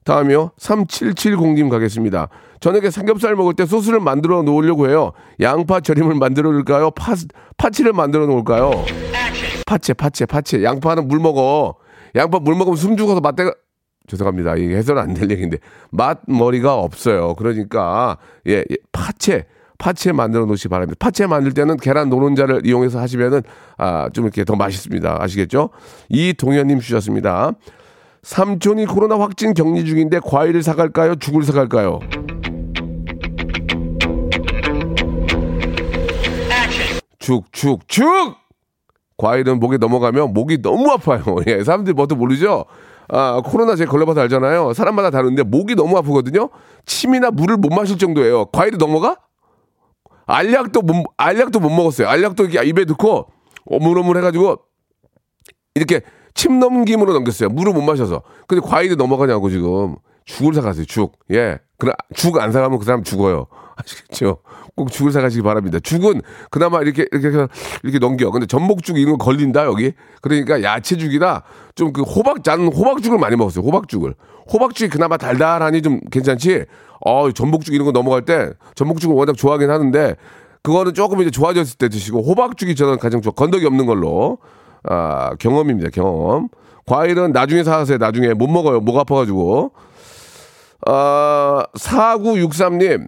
다음이요. 0.05 0.51
3770님 0.59 1.69
가겠습니다. 1.69 2.29
저녁에 2.59 2.89
삼겹살 2.89 3.35
먹을 3.35 3.53
때 3.53 3.65
소스를 3.65 3.99
만들어 3.99 4.41
놓으려고 4.43 4.89
해요. 4.89 5.11
양파 5.41 5.79
절임을 5.79 6.15
만들어 6.15 6.51
놓을까요? 6.51 6.91
파, 6.91 7.13
파치를 7.57 7.93
만들어 7.93 8.25
놓을까요? 8.25 8.71
파채, 9.65 9.93
파채, 9.93 10.25
파채. 10.25 10.63
양파는 10.63 11.07
물 11.07 11.19
먹어. 11.19 11.75
양파 12.15 12.39
물 12.39 12.55
먹으면 12.55 12.75
숨 12.77 12.95
죽어서 12.97 13.21
맛대가, 13.21 13.53
죄송합니다. 14.07 14.55
이게 14.55 14.75
해서는 14.75 15.01
안 15.01 15.13
될 15.13 15.31
얘기인데, 15.31 15.57
맛머리가 15.91 16.75
없어요. 16.75 17.33
그러니까, 17.35 18.17
예, 18.47 18.57
예 18.69 18.75
파채. 18.91 19.45
파채 19.79 20.11
만들어 20.13 20.45
놓으시 20.45 20.63
기 20.63 20.69
바랍니다. 20.69 20.95
파채 20.99 21.27
만들 21.27 21.53
때는 21.53 21.75
계란 21.77 22.09
노른자를 22.09 22.65
이용해서 22.65 22.99
하시면은, 22.99 23.41
아, 23.77 24.09
좀 24.13 24.25
이렇게 24.25 24.45
더 24.45 24.55
맛있습니다. 24.55 25.17
아시겠죠? 25.21 25.69
이 26.09 26.33
동현님 26.33 26.79
주셨습니다. 26.79 27.53
삼촌이 28.23 28.85
코로나 28.85 29.19
확진 29.19 29.53
격리 29.53 29.85
중인데 29.85 30.19
과일을 30.19 30.63
사갈까요? 30.63 31.15
죽을 31.15 31.43
사갈까요? 31.43 31.99
죽, 37.19 37.51
죽, 37.51 37.87
죽! 37.87 38.05
과일은 39.17 39.59
목에 39.59 39.77
넘어가면 39.77 40.33
목이 40.33 40.61
너무 40.61 40.89
아파요. 40.91 41.23
예, 41.47 41.63
사람들이 41.63 41.93
뭐도 41.93 42.15
모르죠? 42.15 42.65
아, 43.09 43.41
코로나 43.45 43.75
제 43.75 43.85
걸려봐서 43.85 44.21
알잖아요. 44.21 44.73
사람마다 44.73 45.09
다른데 45.09 45.43
목이 45.43 45.75
너무 45.75 45.97
아프거든요? 45.97 46.49
침이나 46.85 47.31
물을 47.31 47.57
못 47.57 47.71
마실 47.73 47.97
정도예요. 47.97 48.45
과일이 48.47 48.77
넘어가? 48.77 49.17
알약도 50.25 50.81
못, 50.81 51.03
알약도 51.17 51.59
못 51.59 51.69
먹었어요. 51.69 52.07
알약도 52.07 52.45
입에 52.45 52.85
넣고 52.85 53.27
오물오물 53.65 54.17
해가지고 54.17 54.57
이렇게 55.75 56.01
침 56.33 56.59
넘김으로 56.59 57.13
넘겼어요. 57.13 57.49
물을 57.49 57.73
못 57.73 57.81
마셔서. 57.81 58.23
근데 58.47 58.65
과일이 58.65 58.95
넘어가냐고 58.95 59.49
지금. 59.49 59.95
죽을 60.25 60.53
사가세요, 60.53 60.85
죽. 60.85 61.17
예. 61.31 61.59
그래, 61.77 61.91
죽안 62.13 62.51
사가면 62.51 62.79
그 62.79 62.85
사람 62.85 63.03
죽어요. 63.03 63.47
아시겠죠? 63.75 64.37
꼭 64.75 64.91
죽을 64.91 65.11
사가시기 65.11 65.41
바랍니다. 65.41 65.79
죽은 65.79 66.21
그나마 66.49 66.81
이렇게, 66.81 67.05
이렇게, 67.11 67.47
이렇게 67.83 67.99
넘겨. 67.99 68.31
근데 68.31 68.45
전복죽 68.45 68.97
이런 68.97 69.17
거 69.17 69.25
걸린다, 69.25 69.65
여기. 69.65 69.93
그러니까 70.21 70.63
야채죽이나 70.63 71.43
좀그 71.75 72.03
호박, 72.03 72.39
나는 72.43 72.71
호박죽을 72.71 73.17
많이 73.17 73.35
먹었어요. 73.35 73.65
호박죽을. 73.65 74.15
호박죽이 74.51 74.89
그나마 74.89 75.17
달달하니 75.17 75.81
좀 75.81 75.99
괜찮지? 76.11 76.65
어, 77.05 77.31
전복죽 77.31 77.73
이런 77.73 77.85
거 77.85 77.91
넘어갈 77.91 78.23
때 78.23 78.51
전복죽을 78.75 79.15
워낙 79.15 79.35
좋아하긴 79.35 79.69
하는데 79.69 80.15
그거는 80.61 80.93
조금 80.93 81.21
이제 81.21 81.29
좋아졌을 81.29 81.77
때 81.77 81.89
드시고 81.89 82.21
호박죽이 82.21 82.75
저는 82.75 82.97
가장 82.97 83.21
좋아. 83.21 83.33
건더기 83.33 83.65
없는 83.65 83.85
걸로. 83.85 84.37
아, 84.83 85.35
경험입니다, 85.39 85.89
경험. 85.89 86.49
과일은 86.85 87.31
나중에 87.31 87.63
사세요, 87.63 87.97
나중에. 87.97 88.33
못 88.33 88.47
먹어요, 88.47 88.79
목 88.81 88.97
아파가지고. 88.97 89.71
아, 90.85 91.63
4963님, 91.77 93.07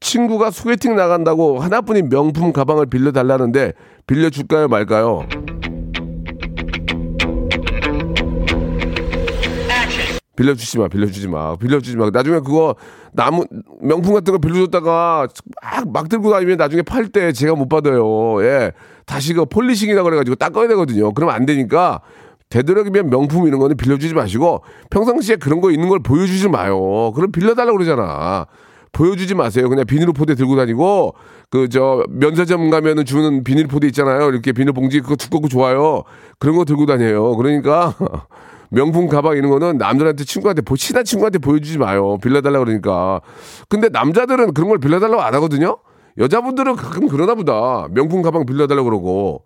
친구가 0.00 0.50
소개팅 0.50 0.96
나간다고 0.96 1.58
하나뿐인 1.58 2.08
명품 2.08 2.52
가방을 2.52 2.86
빌려달라는데 2.86 3.74
빌려줄까요, 4.06 4.68
말까요? 4.68 5.26
빌려주지 10.40 10.78
마, 10.78 10.88
빌려주지 10.88 11.28
마, 11.28 11.54
빌려주지 11.56 11.96
마. 11.98 12.08
나중에 12.10 12.38
그거 12.40 12.74
나무 13.12 13.44
명품 13.82 14.14
같은 14.14 14.32
거 14.32 14.38
빌려줬다가 14.38 15.28
막, 15.62 15.92
막 15.92 16.08
들고 16.08 16.30
다니면 16.30 16.56
나중에 16.56 16.80
팔 16.82 17.08
때 17.10 17.32
제가 17.32 17.54
못 17.54 17.68
받아요. 17.68 18.42
예, 18.42 18.72
다시 19.04 19.34
그 19.34 19.44
폴리싱이라 19.44 20.02
그래가지고 20.02 20.36
닦아야 20.36 20.68
되거든요. 20.68 21.12
그러면 21.12 21.34
안 21.34 21.44
되니까 21.44 22.00
되도록이면 22.48 23.10
명품 23.10 23.46
이런 23.46 23.60
거는 23.60 23.76
빌려주지 23.76 24.14
마시고 24.14 24.62
평상시에 24.90 25.36
그런 25.36 25.60
거 25.60 25.70
있는 25.70 25.88
걸 25.88 25.98
보여주지 26.00 26.48
마요. 26.48 27.12
그럼 27.14 27.30
빌려달라고 27.32 27.76
그러잖아. 27.76 28.46
보여주지 28.92 29.34
마세요. 29.34 29.68
그냥 29.68 29.84
비닐 29.86 30.06
포대 30.12 30.34
들고 30.34 30.56
다니고 30.56 31.14
그 31.50 31.68
저 31.68 32.02
면세점 32.08 32.70
가면은 32.70 33.04
주는 33.04 33.44
비닐 33.44 33.66
포대 33.66 33.86
있잖아요. 33.88 34.28
이렇게 34.30 34.52
비닐 34.52 34.72
봉지 34.72 35.00
그거 35.00 35.16
두껍고 35.16 35.48
좋아요. 35.48 36.02
그런 36.38 36.56
거 36.56 36.64
들고 36.64 36.86
다녀요. 36.86 37.36
그러니까 37.36 37.94
명품 38.70 39.08
가방 39.08 39.36
이런 39.36 39.50
거는 39.50 39.78
남들한테 39.78 40.24
친구한테 40.24 40.62
친한 40.76 41.04
친구한테 41.04 41.38
보여주지 41.38 41.78
마요. 41.78 42.18
빌려달라 42.22 42.58
그러니까. 42.60 43.20
근데 43.68 43.88
남자들은 43.88 44.54
그런 44.54 44.68
걸 44.68 44.78
빌려달라고 44.78 45.20
안 45.22 45.34
하거든요. 45.34 45.78
여자분들은 46.18 46.76
가끔 46.76 47.08
그러나 47.08 47.34
보다. 47.34 47.88
명품 47.90 48.22
가방 48.22 48.46
빌려달라고 48.46 48.88
그러고. 48.88 49.44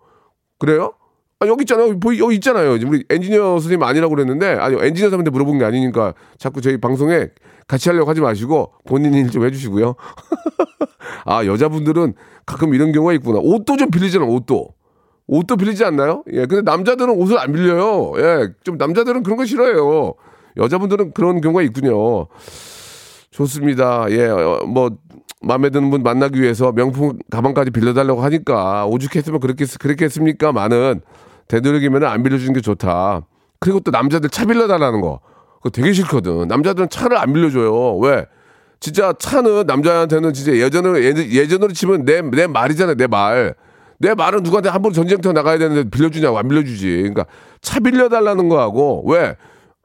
그래요? 0.59 0.93
아, 1.39 1.47
여기 1.47 1.63
있잖아요. 1.63 1.89
여기, 2.19 2.35
있잖아요. 2.35 2.71
우리 2.87 3.03
엔지니어 3.09 3.59
선생님 3.59 3.83
아니라고 3.83 4.15
그랬는데, 4.15 4.47
아니, 4.53 4.75
엔지니어 4.75 5.09
선생님한테 5.09 5.31
물어본 5.31 5.59
게 5.59 5.65
아니니까 5.65 6.13
자꾸 6.37 6.61
저희 6.61 6.77
방송에 6.77 7.27
같이 7.67 7.89
하려고 7.89 8.09
하지 8.09 8.21
마시고 8.21 8.73
본인 8.87 9.13
일 9.13 9.29
좀 9.29 9.43
해주시고요. 9.45 9.95
아, 11.25 11.45
여자분들은 11.45 12.13
가끔 12.45 12.73
이런 12.73 12.91
경우가 12.91 13.13
있구나. 13.13 13.39
옷도 13.41 13.75
좀 13.77 13.89
빌리잖아, 13.89 14.25
옷도. 14.25 14.69
옷도 15.27 15.57
빌리지 15.57 15.83
않나요? 15.83 16.23
예, 16.31 16.45
근데 16.45 16.61
남자들은 16.61 17.09
옷을 17.13 17.39
안 17.39 17.51
빌려요. 17.51 18.13
예, 18.17 18.53
좀 18.63 18.77
남자들은 18.77 19.23
그런 19.23 19.37
거 19.37 19.45
싫어해요. 19.45 20.13
여자분들은 20.57 21.13
그런 21.13 21.41
경우가 21.41 21.61
있군요. 21.63 22.27
좋습니다. 23.31 24.05
예, 24.09 24.27
어, 24.27 24.63
뭐, 24.67 24.91
마음에 25.41 25.69
드는 25.69 25.89
분 25.89 26.03
만나기 26.03 26.41
위해서 26.41 26.71
명품 26.71 27.19
가방까지 27.29 27.71
빌려달라고 27.71 28.21
하니까 28.21 28.85
오죽했으면 28.85 29.39
그렇게, 29.39 29.65
그렇겠습니까? 29.79 30.51
많은 30.51 31.01
되도록이면 31.47 32.03
안 32.05 32.23
빌려주는 32.23 32.53
게 32.53 32.61
좋다. 32.61 33.21
그리고 33.59 33.79
또 33.79 33.91
남자들 33.91 34.29
차 34.29 34.45
빌려달라는 34.45 35.01
거. 35.01 35.19
그거 35.57 35.69
되게 35.69 35.91
싫거든. 35.93 36.47
남자들은 36.47 36.89
차를 36.89 37.17
안 37.17 37.33
빌려줘요. 37.33 37.97
왜? 37.97 38.25
진짜 38.79 39.13
차는 39.17 39.65
남자한테는 39.65 40.33
진짜 40.33 40.55
예전으로, 40.55 41.03
예전으로 41.03 41.73
치면 41.73 42.05
내, 42.05 42.21
내 42.21 42.47
말이잖아요. 42.47 42.95
내 42.95 43.07
말. 43.07 43.55
내 43.99 44.13
말은 44.13 44.43
누구한테 44.43 44.69
한번 44.69 44.93
전쟁터 44.93 45.31
나가야 45.31 45.57
되는데 45.57 45.89
빌려주냐고 45.89 46.37
안 46.37 46.47
빌려주지. 46.47 46.87
그러니까 46.97 47.25
차 47.61 47.79
빌려달라는 47.79 48.49
거하고 48.49 49.03
왜? 49.07 49.35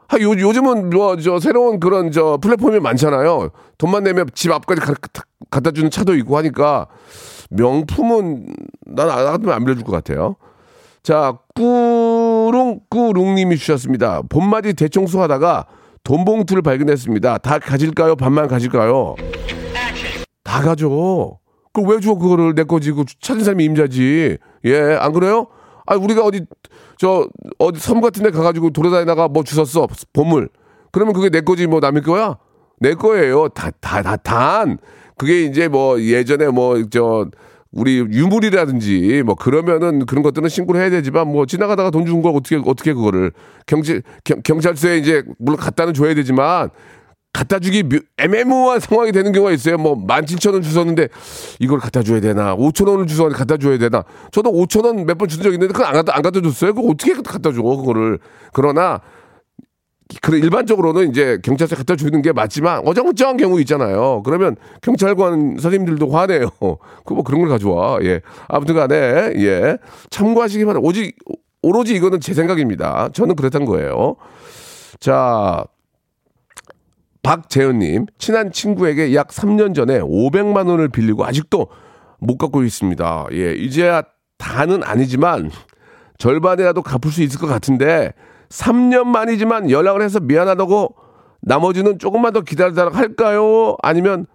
하, 0.09 0.21
요, 0.21 0.31
요즘은 0.31 0.90
뭐 0.90 1.17
저 1.17 1.38
새로운 1.38 1.79
그런 1.79 2.11
저 2.11 2.38
플랫폼이 2.43 2.81
많잖아요. 2.81 3.50
돈만 3.79 4.02
내면 4.05 4.26
집 4.35 4.50
앞까지 4.50 4.81
가, 4.81 4.95
갖다 5.50 5.71
주는 5.71 5.90
차도 5.90 6.17
있고 6.17 6.37
하니까 6.38 6.87
명품은 7.50 8.47
난안 8.87 9.25
같으면 9.25 9.55
안 9.55 9.64
빌려줄 9.64 9.85
것 9.85 9.93
같아요. 9.93 10.37
자, 11.02 11.38
꾸룽꾸룽님이 11.55 13.57
주셨습니다. 13.57 14.23
봄맞이 14.29 14.75
대청소 14.75 15.21
하다가 15.23 15.67
돈 16.05 16.25
봉투를 16.25 16.62
발견했습니다. 16.62 17.38
다 17.38 17.59
가질까요? 17.59 18.17
반만 18.17 18.49
가질까요? 18.49 19.14
다 20.45 20.61
가져. 20.62 21.38
그걸 21.83 21.95
왜 21.97 22.01
줘, 22.01 22.15
그거를 22.15 22.55
내 22.55 22.65
거지. 22.65 22.93
그 22.93 23.05
찾은 23.21 23.45
사람이 23.45 23.65
임자지. 23.65 24.39
예, 24.65 24.81
안 25.01 25.13
그래요? 25.13 25.47
아, 25.87 25.97
우리가 25.97 26.23
어디, 26.25 26.45
저, 26.99 27.29
어디 27.59 27.81
섬 27.81 28.01
같은 28.01 28.23
데 28.23 28.31
가가지고 28.31 28.71
돌아다니다가 28.71 29.29
뭐 29.29 29.43
주웠어. 29.43 29.87
보물. 30.13 30.49
그러면 30.93 31.15
그게 31.15 31.31
내 31.31 31.41
거지, 31.41 31.67
뭐 31.67 31.81
남의 31.81 32.03
거야? 32.03 32.37
내 32.81 32.95
거예요. 32.95 33.49
다, 33.49 33.71
다, 33.81 34.03
다, 34.03 34.17
단. 34.17 34.79
그게 35.17 35.43
이제 35.45 35.69
뭐 35.69 36.01
예전에 36.01 36.49
뭐, 36.49 36.83
저, 36.91 37.27
우리 37.73 37.99
유물이라든지 37.99 39.23
뭐 39.25 39.35
그러면은 39.37 40.05
그런 40.07 40.23
것들은 40.25 40.49
신고를 40.49 40.81
해야 40.81 40.91
되지만 40.91 41.29
뭐 41.29 41.47
지나가다가 41.47 41.91
돈 41.91 42.05
준 42.05 42.21
걸 42.21 42.33
어떻게 42.35 42.57
어떻게 42.57 42.93
그거를 42.93 43.31
경찰 43.67 44.03
경, 44.25 44.43
경찰서에 44.43 44.99
이제 44.99 45.23
물론 45.39 45.57
갖다는 45.57 45.95
줘야 45.95 46.15
되지만 46.15 46.71
갖다 47.33 47.59
주기 47.61 47.83
묘- 47.85 48.01
애매모호한 48.19 48.81
상황이 48.81 49.13
되는 49.13 49.31
경우가 49.33 49.53
있어요. 49.53 49.79
뭐 49.79 49.95
17,000원 49.95 50.63
주셨는데 50.63 51.09
이걸 51.61 51.79
갖다 51.79 52.03
줘야 52.03 52.21
되나? 52.21 52.57
5,000원을 52.57 53.07
주셨는데 53.07 53.39
갖다 53.39 53.57
줘야 53.57 53.79
되나? 53.79 54.05
저도 54.33 54.51
5,000원 54.53 55.05
몇 55.05 55.17
번 55.17 55.29
준 55.29 55.43
적 55.43 55.53
있는데 55.53 55.73
그걸 55.73 55.87
안 55.87 55.93
갖다 55.95 56.15
안 56.17 56.23
갖다 56.23 56.41
줬어요. 56.41 56.75
그거 56.75 56.89
어떻게 56.89 57.15
갖다 57.15 57.53
줘? 57.53 57.63
그거를. 57.63 58.19
그러나 58.53 59.01
그래 60.23 60.39
일반적으로는 60.39 61.11
이제 61.11 61.39
경찰서에 61.45 61.77
갖다 61.77 61.95
주는 61.95 62.21
게 62.21 62.33
맞지만 62.33 62.83
어정쩡한 62.85 63.37
경우 63.37 63.61
있잖아요. 63.61 64.23
그러면 64.25 64.57
경찰관 64.83 65.57
선생님들도 65.61 66.09
화내요. 66.11 66.51
그 67.07 67.15
뭐 67.15 67.23
그런 67.23 67.43
걸 67.43 67.49
가져와. 67.49 67.99
예. 68.03 68.21
아무튼간에 68.49 68.97
예 69.37 69.79
참고하시기 70.11 70.65
바랍니다. 70.65 70.89
오직 70.89 71.15
오로지 71.63 71.95
이거는 71.95 72.19
제 72.21 72.35
생각입니다. 72.35 73.11
저는 73.13 73.37
그랬던 73.37 73.67
거예요. 73.67 74.17
자 74.99 75.65
박재현님 77.23 78.07
친한 78.19 78.50
친구에게 78.50 79.15
약 79.15 79.29
3년 79.29 79.75
전에 79.75 80.00
500만 80.00 80.69
원을 80.69 80.89
빌리고 80.89 81.25
아직도 81.25 81.69
못 82.19 82.39
갚고 82.39 82.62
있습니다. 82.65 83.27
예 83.33 83.53
이제야 83.55 84.03
다는 84.39 84.83
아니지만 84.83 85.50
절반이라도 86.19 86.83
갚을 86.83 87.12
수 87.12 87.23
있을 87.23 87.39
것 87.41 87.47
같은데 87.47 88.12
3년 88.49 89.05
만이지만 89.07 89.71
연락을 89.71 90.03
해서 90.03 90.21
미안하다고 90.21 90.95
나머지는 91.43 91.99
조금만 91.99 92.33
더 92.33 92.41
기다리도록 92.43 92.95
할까요? 92.97 93.77
아니면 93.83 94.27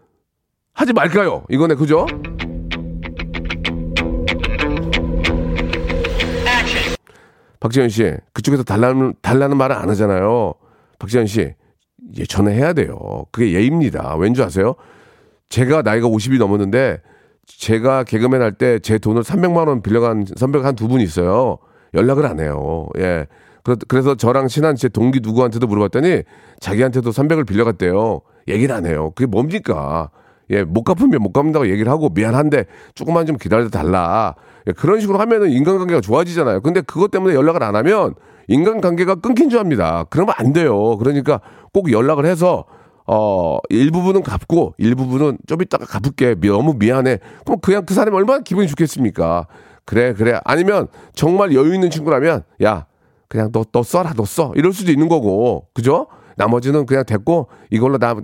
하지 0.73 0.93
말까요? 0.93 1.43
이거네 1.49 1.75
그죠? 1.75 2.05
박지현 7.59 7.89
씨 7.89 8.13
그쪽에서 8.33 8.63
달라는 8.63 9.15
달라는 9.21 9.57
말을 9.57 9.75
안 9.75 9.89
하잖아요. 9.89 10.53
박지현 10.99 11.25
씨 11.25 11.55
예, 12.17 12.25
전화해야 12.25 12.73
돼요. 12.73 13.25
그게 13.31 13.53
예입니다. 13.53 14.15
왠지 14.17 14.41
아세요? 14.43 14.75
제가 15.49 15.81
나이가 15.81 16.07
50이 16.07 16.37
넘었는데 16.39 17.01
제가 17.45 18.03
개그맨 18.03 18.41
할 18.41 18.53
때 18.57 18.79
제 18.79 18.97
돈을 18.97 19.21
300만 19.23 19.67
원 19.67 19.81
빌려간 19.81 20.25
선배가 20.35 20.65
한 20.67 20.75
두 20.75 20.87
분 20.87 21.01
있어요. 21.01 21.57
연락을 21.93 22.25
안 22.25 22.39
해요. 22.39 22.87
예. 22.97 23.27
그래- 23.63 23.77
그래서 23.87 24.15
저랑 24.15 24.47
친한 24.47 24.75
제 24.75 24.89
동기 24.89 25.19
누구한테도 25.21 25.65
물어봤더니 25.67 26.23
자기한테도 26.59 27.11
300을 27.11 27.47
빌려갔대요. 27.47 28.21
얘기를 28.47 28.75
안 28.75 28.85
해요. 28.85 29.11
그게 29.15 29.25
뭡니까? 29.25 30.09
예, 30.51 30.63
못 30.63 30.83
갚으면 30.83 31.21
못 31.23 31.31
갚는다고 31.33 31.69
얘기를 31.69 31.91
하고 31.91 32.09
미안한데 32.09 32.65
조금만 32.93 33.25
좀 33.25 33.37
기다려 33.37 33.67
달라. 33.69 34.35
예, 34.67 34.71
그런 34.71 34.99
식으로 34.99 35.17
하면은 35.19 35.49
인간관계가 35.49 36.01
좋아지잖아요. 36.01 36.61
근데 36.61 36.81
그것 36.81 37.09
때문에 37.09 37.33
연락을 37.33 37.63
안 37.63 37.75
하면 37.75 38.13
인간관계가 38.47 39.15
끊긴 39.15 39.49
줄 39.49 39.59
압니다. 39.59 40.05
그러면 40.09 40.33
안 40.37 40.53
돼요. 40.53 40.97
그러니까 40.97 41.41
꼭 41.73 41.91
연락을 41.91 42.25
해서 42.25 42.65
어, 43.07 43.57
일부분은 43.69 44.23
갚고 44.23 44.73
일부분은 44.77 45.37
좀 45.47 45.61
이따가 45.61 45.85
갚을게. 45.85 46.35
미- 46.35 46.47
너무 46.49 46.73
미안해. 46.77 47.19
그럼 47.45 47.59
그냥 47.61 47.85
그 47.85 47.93
사람이 47.93 48.15
얼마나 48.15 48.39
기분이 48.41 48.67
좋겠습니까? 48.67 49.47
그래, 49.85 50.13
그래. 50.13 50.39
아니면 50.43 50.87
정말 51.13 51.53
여유 51.53 51.73
있는 51.75 51.89
친구라면 51.91 52.43
야, 52.63 52.87
그냥 53.27 53.51
너, 53.51 53.63
너 53.71 53.83
써라, 53.83 54.13
너 54.15 54.25
써. 54.25 54.51
이럴 54.55 54.73
수도 54.73 54.91
있는 54.91 55.07
거고. 55.07 55.67
그죠? 55.73 56.07
나머지는 56.37 56.85
그냥 56.85 57.05
됐고 57.05 57.47
이걸로 57.69 57.97
나 57.97 58.15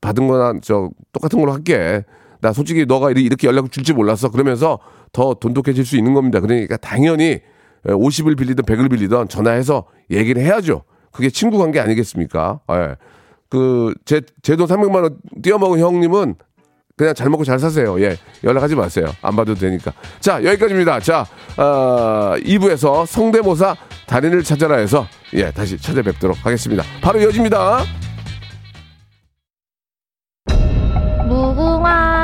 받은 0.00 0.28
거나 0.28 0.60
저 0.62 0.90
똑같은 1.12 1.40
걸로 1.40 1.52
할게. 1.52 2.04
나 2.40 2.52
솔직히 2.52 2.86
너가 2.86 3.10
이렇게 3.10 3.48
연락을 3.48 3.68
줄지 3.70 3.92
몰랐어. 3.92 4.30
그러면서 4.30 4.78
더 5.12 5.34
돈독해질 5.34 5.84
수 5.84 5.96
있는 5.96 6.14
겁니다. 6.14 6.38
그러니까 6.38 6.76
당연히 6.76 7.40
50을 7.92 8.36
빌리든 8.38 8.64
100을 8.64 8.90
빌리든 8.90 9.28
전화해서 9.28 9.86
얘기를 10.10 10.42
해야죠. 10.42 10.82
그게 11.12 11.30
친구 11.30 11.58
관계 11.58 11.80
아니겠습니까? 11.80 12.60
예. 12.72 12.96
그, 13.48 13.94
제, 14.04 14.20
제 14.42 14.56
돈 14.56 14.66
300만 14.66 15.02
원 15.02 15.16
띄어먹은 15.42 15.78
형님은 15.78 16.34
그냥 16.96 17.14
잘 17.14 17.30
먹고 17.30 17.44
잘 17.44 17.58
사세요. 17.58 18.00
예. 18.02 18.16
연락하지 18.44 18.74
마세요. 18.74 19.06
안 19.22 19.36
받아도 19.36 19.54
되니까. 19.58 19.92
자, 20.20 20.42
여기까지입니다. 20.42 21.00
자, 21.00 21.24
어, 21.56 22.34
2부에서 22.38 23.06
성대모사 23.06 23.76
달인을 24.06 24.42
찾아라 24.42 24.76
해서 24.76 25.06
예, 25.34 25.50
다시 25.50 25.78
찾아뵙도록 25.78 26.44
하겠습니다. 26.44 26.82
바로 27.00 27.20
이어집니다. 27.20 27.84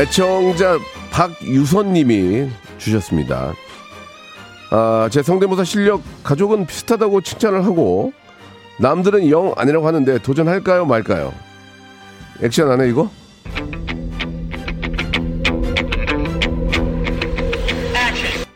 애청자 0.00 0.78
박유선님이 1.10 2.48
주셨습니다. 2.78 3.52
아, 4.70 5.08
제 5.10 5.22
성대모사 5.22 5.64
실력 5.64 6.00
가족은 6.22 6.64
비슷하다고 6.64 7.20
칭찬을 7.20 7.66
하고 7.66 8.14
남들은 8.78 9.28
영 9.28 9.52
아니라고 9.56 9.86
하는데 9.86 10.16
도전할까요 10.18 10.86
말까요? 10.86 11.34
액션 12.42 12.70
안 12.70 12.80
해 12.80 12.88
이거? 12.88 13.10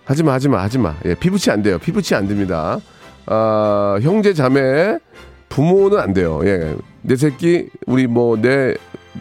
하지마 0.07 0.33
하지마 0.35 0.63
하지마 0.63 0.95
예, 1.07 1.15
피부치 1.15 1.51
안 1.51 1.63
돼요 1.63 1.79
피부치 1.79 2.15
안 2.15 2.27
됩니다 2.29 2.79
아, 3.27 3.99
형제 4.03 4.33
자매 4.33 4.99
부모는 5.51 5.99
안 5.99 6.15
돼요 6.15 6.41
예, 6.45 6.75
내 7.03 7.17
새끼 7.17 7.69
우리 7.87 8.07
뭐 8.07 8.37
내 8.37 8.75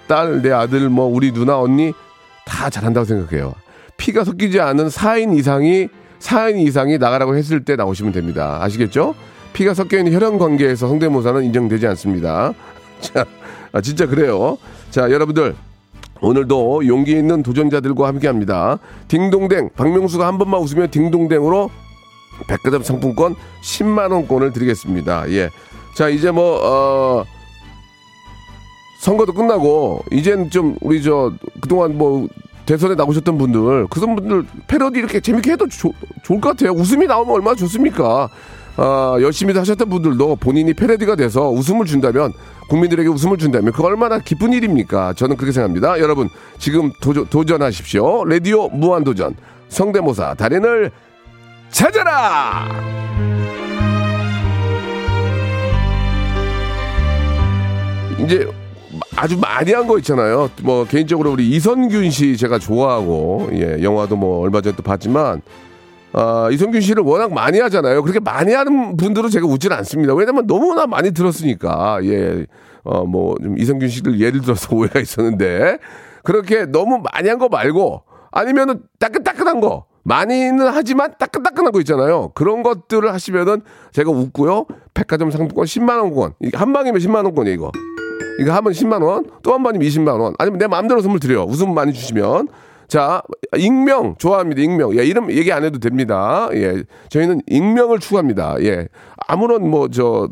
딸 0.07 0.41
내 0.41 0.51
아들 0.51 0.89
뭐 0.89 1.05
우리 1.05 1.31
누나 1.31 1.59
언니 1.59 1.93
다 2.63 2.69
잘한다고 2.69 3.03
생각해요 3.03 3.53
피가 3.97 4.23
섞이지 4.23 4.61
않은 4.61 4.87
4인 4.87 5.37
이상이 5.37 5.89
4인 6.19 6.59
이상이 6.59 6.97
나가라고 6.97 7.35
했을 7.35 7.65
때 7.65 7.75
나오시면 7.75 8.13
됩니다 8.13 8.59
아시겠죠? 8.61 9.15
피가 9.51 9.73
섞여 9.73 9.97
있는 9.97 10.13
혈연 10.13 10.37
관계에서 10.37 10.87
성대모사는 10.87 11.43
인정되지 11.43 11.87
않습니다 11.87 12.53
자 13.01 13.25
아, 13.73 13.81
진짜 13.81 14.05
그래요 14.05 14.57
자 14.91 15.11
여러분들 15.11 15.55
오늘도 16.21 16.87
용기 16.87 17.11
있는 17.11 17.43
도전자들과 17.43 18.07
함께합니다. 18.07 18.79
딩동댕 19.09 19.71
박명수가 19.75 20.25
한 20.25 20.37
번만 20.37 20.61
웃으면 20.61 20.89
딩동댕으로 20.89 21.69
백화점 22.47 22.81
상품권 22.81 23.35
10만 23.61 24.09
원권을 24.09 24.53
드리겠습니다. 24.53 25.29
예. 25.31 25.49
자 25.97 26.07
이제 26.07 26.31
뭐 26.31 26.61
어, 26.63 27.25
선거도 29.01 29.33
끝나고 29.33 30.05
이젠 30.13 30.49
좀 30.49 30.77
우리 30.79 31.03
저 31.03 31.33
그동안 31.59 31.97
뭐 31.97 32.29
대선에 32.65 32.95
나오셨던 32.95 33.37
분들 33.37 33.87
그 33.89 33.99
분들 33.99 34.45
패러디 34.67 34.99
이렇게 34.99 35.19
재밌게 35.19 35.51
해도 35.51 35.67
조- 35.67 35.93
좋을 36.23 36.39
것 36.39 36.49
같아요. 36.49 36.71
웃음이 36.71 37.05
나오면 37.07 37.33
얼마나 37.35 37.55
좋습니까? 37.55 38.29
아, 38.75 39.17
열심히 39.21 39.53
하셨던 39.53 39.87
분들도 39.89 40.37
본인이 40.37 40.73
패러디가 40.73 41.15
돼서 41.15 41.49
웃음을 41.49 41.85
준다면 41.85 42.31
국민들에게 42.69 43.07
웃음을 43.09 43.37
준다면 43.37 43.71
그 43.73 43.83
얼마나 43.83 44.17
기쁜 44.19 44.53
일입니까? 44.53 45.13
저는 45.13 45.35
그렇게 45.35 45.51
생각합니다. 45.51 45.99
여러분 45.99 46.29
지금 46.57 46.91
도전, 47.01 47.25
도전하십시오. 47.27 48.25
라디오 48.25 48.69
무한도전 48.69 49.35
성대모사 49.69 50.35
달인을 50.35 50.91
찾아라. 51.69 52.67
이제 58.19 58.47
아주 59.15 59.37
많이 59.39 59.71
한 59.73 59.87
거 59.87 59.97
있잖아요. 59.99 60.49
뭐 60.63 60.85
개인적으로 60.85 61.31
우리 61.31 61.49
이선균 61.49 62.09
씨 62.11 62.37
제가 62.37 62.59
좋아하고 62.59 63.49
예 63.53 63.81
영화도 63.83 64.15
뭐 64.15 64.39
얼마 64.41 64.61
전에 64.61 64.75
또 64.75 64.83
봤지만 64.83 65.41
아, 66.15 66.47
이성균 66.51 66.79
씨를 66.81 67.03
워낙 67.03 67.33
많이 67.33 67.59
하잖아요. 67.59 68.03
그렇게 68.03 68.19
많이 68.19 68.53
하는 68.53 68.95
분들은 68.97 69.29
제가 69.31 69.47
웃지는 69.47 69.75
않습니다. 69.77 70.13
왜냐면 70.13 70.45
너무나 70.45 70.85
많이 70.85 71.11
들었으니까. 71.11 71.99
예. 72.03 72.45
어, 72.83 73.03
뭐, 73.03 73.35
좀 73.41 73.57
이성균 73.57 73.89
씨를 73.89 74.19
예를 74.19 74.41
들어서 74.41 74.67
오해가 74.75 74.99
있었는데, 74.99 75.79
그렇게 76.23 76.65
너무 76.67 77.01
많이 77.11 77.29
한 77.29 77.39
거 77.39 77.47
말고, 77.47 78.03
아니면은 78.31 78.81
따끈따끈한 78.99 79.59
거, 79.59 79.85
많이는 80.03 80.67
하지만 80.67 81.13
따끈따끈한 81.17 81.71
거 81.71 81.79
있잖아요. 81.79 82.29
그런 82.35 82.61
것들을 82.61 83.11
하시면은 83.11 83.61
제가 83.91 84.11
웃고요. 84.11 84.67
백화점 84.93 85.31
상품권 85.31 85.65
10만 85.65 85.97
원권. 85.99 86.33
이게 86.41 86.55
한 86.55 86.73
방이면 86.73 87.01
10만 87.01 87.23
원권이에요, 87.25 87.55
이거. 87.55 87.71
이거 88.39 88.51
하면 88.53 88.73
10만 88.73 89.03
원, 89.03 89.25
또 89.43 89.53
한 89.53 89.63
번이면 89.63 89.87
20만 89.87 90.19
원. 90.19 90.33
아니면 90.39 90.59
내 90.59 90.67
마음대로 90.67 91.01
선물 91.01 91.19
드려요. 91.19 91.43
웃음 91.43 91.73
많이 91.73 91.93
주시면. 91.93 92.47
자, 92.87 93.21
익명 93.57 94.15
좋아합니다. 94.17 94.61
익명. 94.61 94.97
예, 94.97 95.03
이름 95.03 95.31
얘기 95.31 95.51
안 95.51 95.63
해도 95.63 95.79
됩니다. 95.79 96.49
예. 96.53 96.83
저희는 97.09 97.41
익명을 97.47 97.99
추구합니다. 97.99 98.57
예. 98.61 98.87
아무런 99.27 99.69
뭐 99.69 99.87
저 99.89 100.29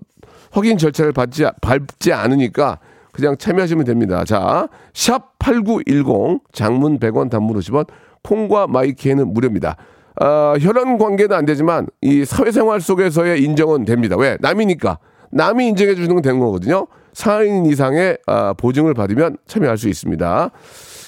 확인 0.52 0.78
절차를 0.78 1.14
받지 1.14 1.46
밟지 1.62 2.12
않으니까 2.12 2.80
그냥 3.14 3.38
참여하시면 3.38 3.86
됩니다. 3.86 4.26
자, 4.26 4.68
샵 4.94 5.40
8910 5.40 6.42
장문 6.52 7.00
100원 7.00 7.30
단문 7.30 7.58
50원 7.58 7.88
콩과 8.24 8.68
마이키에는 8.68 9.34
무료입니다. 9.34 9.78
아, 10.20 10.56
혈연 10.60 10.98
관계는 10.98 11.36
안 11.36 11.46
되지만 11.46 11.88
이 12.02 12.26
사회생활 12.26 12.82
속에서의 12.82 13.42
인정은 13.44 13.86
됩니다. 13.86 14.18
왜? 14.18 14.38
남이니까. 14.42 15.00
남이 15.32 15.68
인정해 15.70 15.96
주는 15.96 16.10
건 16.14 16.22
되는 16.22 16.40
거거든요. 16.40 16.86
4인 17.13 17.69
이상의 17.71 18.17
아, 18.28 18.54
보증을 18.54 18.93
받으면 18.93 19.38
참여할 19.47 19.78
수 19.78 19.89
있습니다. 19.89 20.52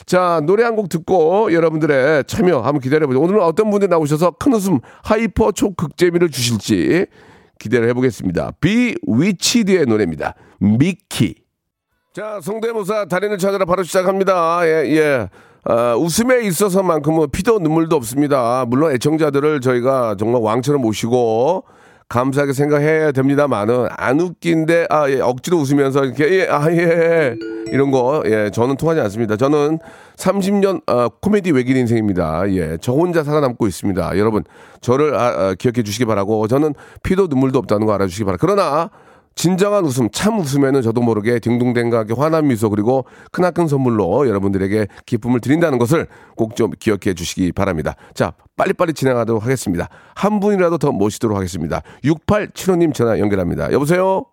자, 0.06 0.42
노래 0.46 0.63
한 0.63 0.76
곡 0.76 0.89
듣고 0.89 1.54
여러분들의 1.54 2.26
참여 2.26 2.58
한번 2.62 2.80
기다려보죠. 2.82 3.22
오늘은 3.22 3.42
어떤 3.42 3.70
분들이 3.70 3.89
나오셔서 3.89 4.32
큰 4.32 4.54
웃음 4.54 4.80
hyper 5.04 5.52
초극재미를 5.52 6.30
주실지 6.30 7.06
기대를 7.60 7.88
해보겠습니다. 7.89 8.52
비 8.60 8.96
위치드의 9.08 9.86
노래입니다. 9.86 10.34
미키. 10.60 11.36
자, 12.13 12.39
성대모사 12.42 13.06
달인을 13.06 13.38
찾아라 13.38 13.66
바로 13.66 13.84
시작합니다. 13.84 14.62
예, 14.66 14.96
예. 14.96 15.30
아, 15.66 15.96
웃음에 15.96 16.42
있어서만큼은 16.42 17.32
피도 17.32 17.60
눈물도 17.60 17.96
없습니다. 17.96 18.66
물론 18.68 18.92
애청자들을 18.94 19.62
저희가 19.62 20.16
정말 20.20 20.42
왕처럼 20.42 20.82
모시고 20.82 21.63
감사하게 22.10 22.54
생각해야 22.54 23.12
됩니다만은 23.12 23.88
안 23.92 24.20
웃긴데 24.20 24.88
아, 24.89 25.10
예, 25.10 25.20
억지로 25.20 25.58
웃으면서 25.58 26.06
이렇게 26.06 26.30
예, 26.30 26.48
아, 26.48 26.72
예. 26.72 27.36
이런 27.72 27.92
거 27.92 28.22
예, 28.26 28.52
저는 28.52 28.78
통하지 28.78 29.00
않습니다. 29.02 29.36
저는 29.36 29.80
30년 30.16 30.82
어, 30.88 31.10
코미디 31.10 31.52
외길 31.52 31.76
인생입니다. 31.78 32.52
예, 32.52 32.78
저 32.82 32.92
혼자 32.94 33.24
살아남고 33.24 33.68
있습니다. 33.68 34.18
여러분 34.18 34.44
저를 34.82 35.16
아, 35.16 35.26
아, 35.26 35.56
기억해 35.58 35.84
주시기 35.84 36.06
바라고 36.06 36.48
저는 36.48 36.74
피도 37.02 37.28
눈물도 37.28 37.60
없다는 37.60 37.88
거 37.88 37.94
알아주시기 37.94 38.26
바랍니다. 38.26 38.46
그러나 38.46 38.89
진정한 39.36 39.84
웃음, 39.86 40.10
참 40.12 40.39
웃음에는 40.39 40.82
저도 40.82 41.02
모르게 41.02 41.39
딩동댕각의 41.39 42.15
환한 42.17 42.48
미소 42.48 42.69
그리고 42.69 43.06
크나큰 43.32 43.67
선물로 43.67 44.28
여러분들에게 44.28 44.88
기쁨을 45.06 45.39
드린다는 45.39 45.78
것을 45.80 46.08
꼭 46.36 46.54
좀 46.56 46.69
기억해 46.80 47.13
주시기 47.15 47.52
바랍니다. 47.52 47.96
자, 48.13 48.34
빨리빨리 48.58 48.93
진행하도록 48.93 49.43
하겠습니다. 49.43 49.88
한 50.15 50.39
분이라도 50.39 50.78
더 50.78 50.91
모시도록 50.91 51.36
하겠습니다. 51.36 51.82
6875님 52.04 52.93
전화 52.93 53.17
연결합니다. 53.19 53.72
여보세요? 53.72 54.26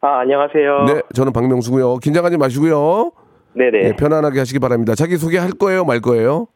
아, 0.00 0.20
안녕하세요. 0.20 0.84
네, 0.84 1.02
저는 1.14 1.32
박명수고요. 1.32 1.96
긴장하지 1.96 2.36
마시고요. 2.36 3.10
네네. 3.54 3.78
예, 3.88 3.92
편안하게 3.96 4.38
하시기 4.38 4.58
바랍니다. 4.60 4.94
자기 4.94 5.16
소개 5.16 5.38
할 5.38 5.50
거예요, 5.50 5.84
말 5.84 6.00
거예요? 6.00 6.46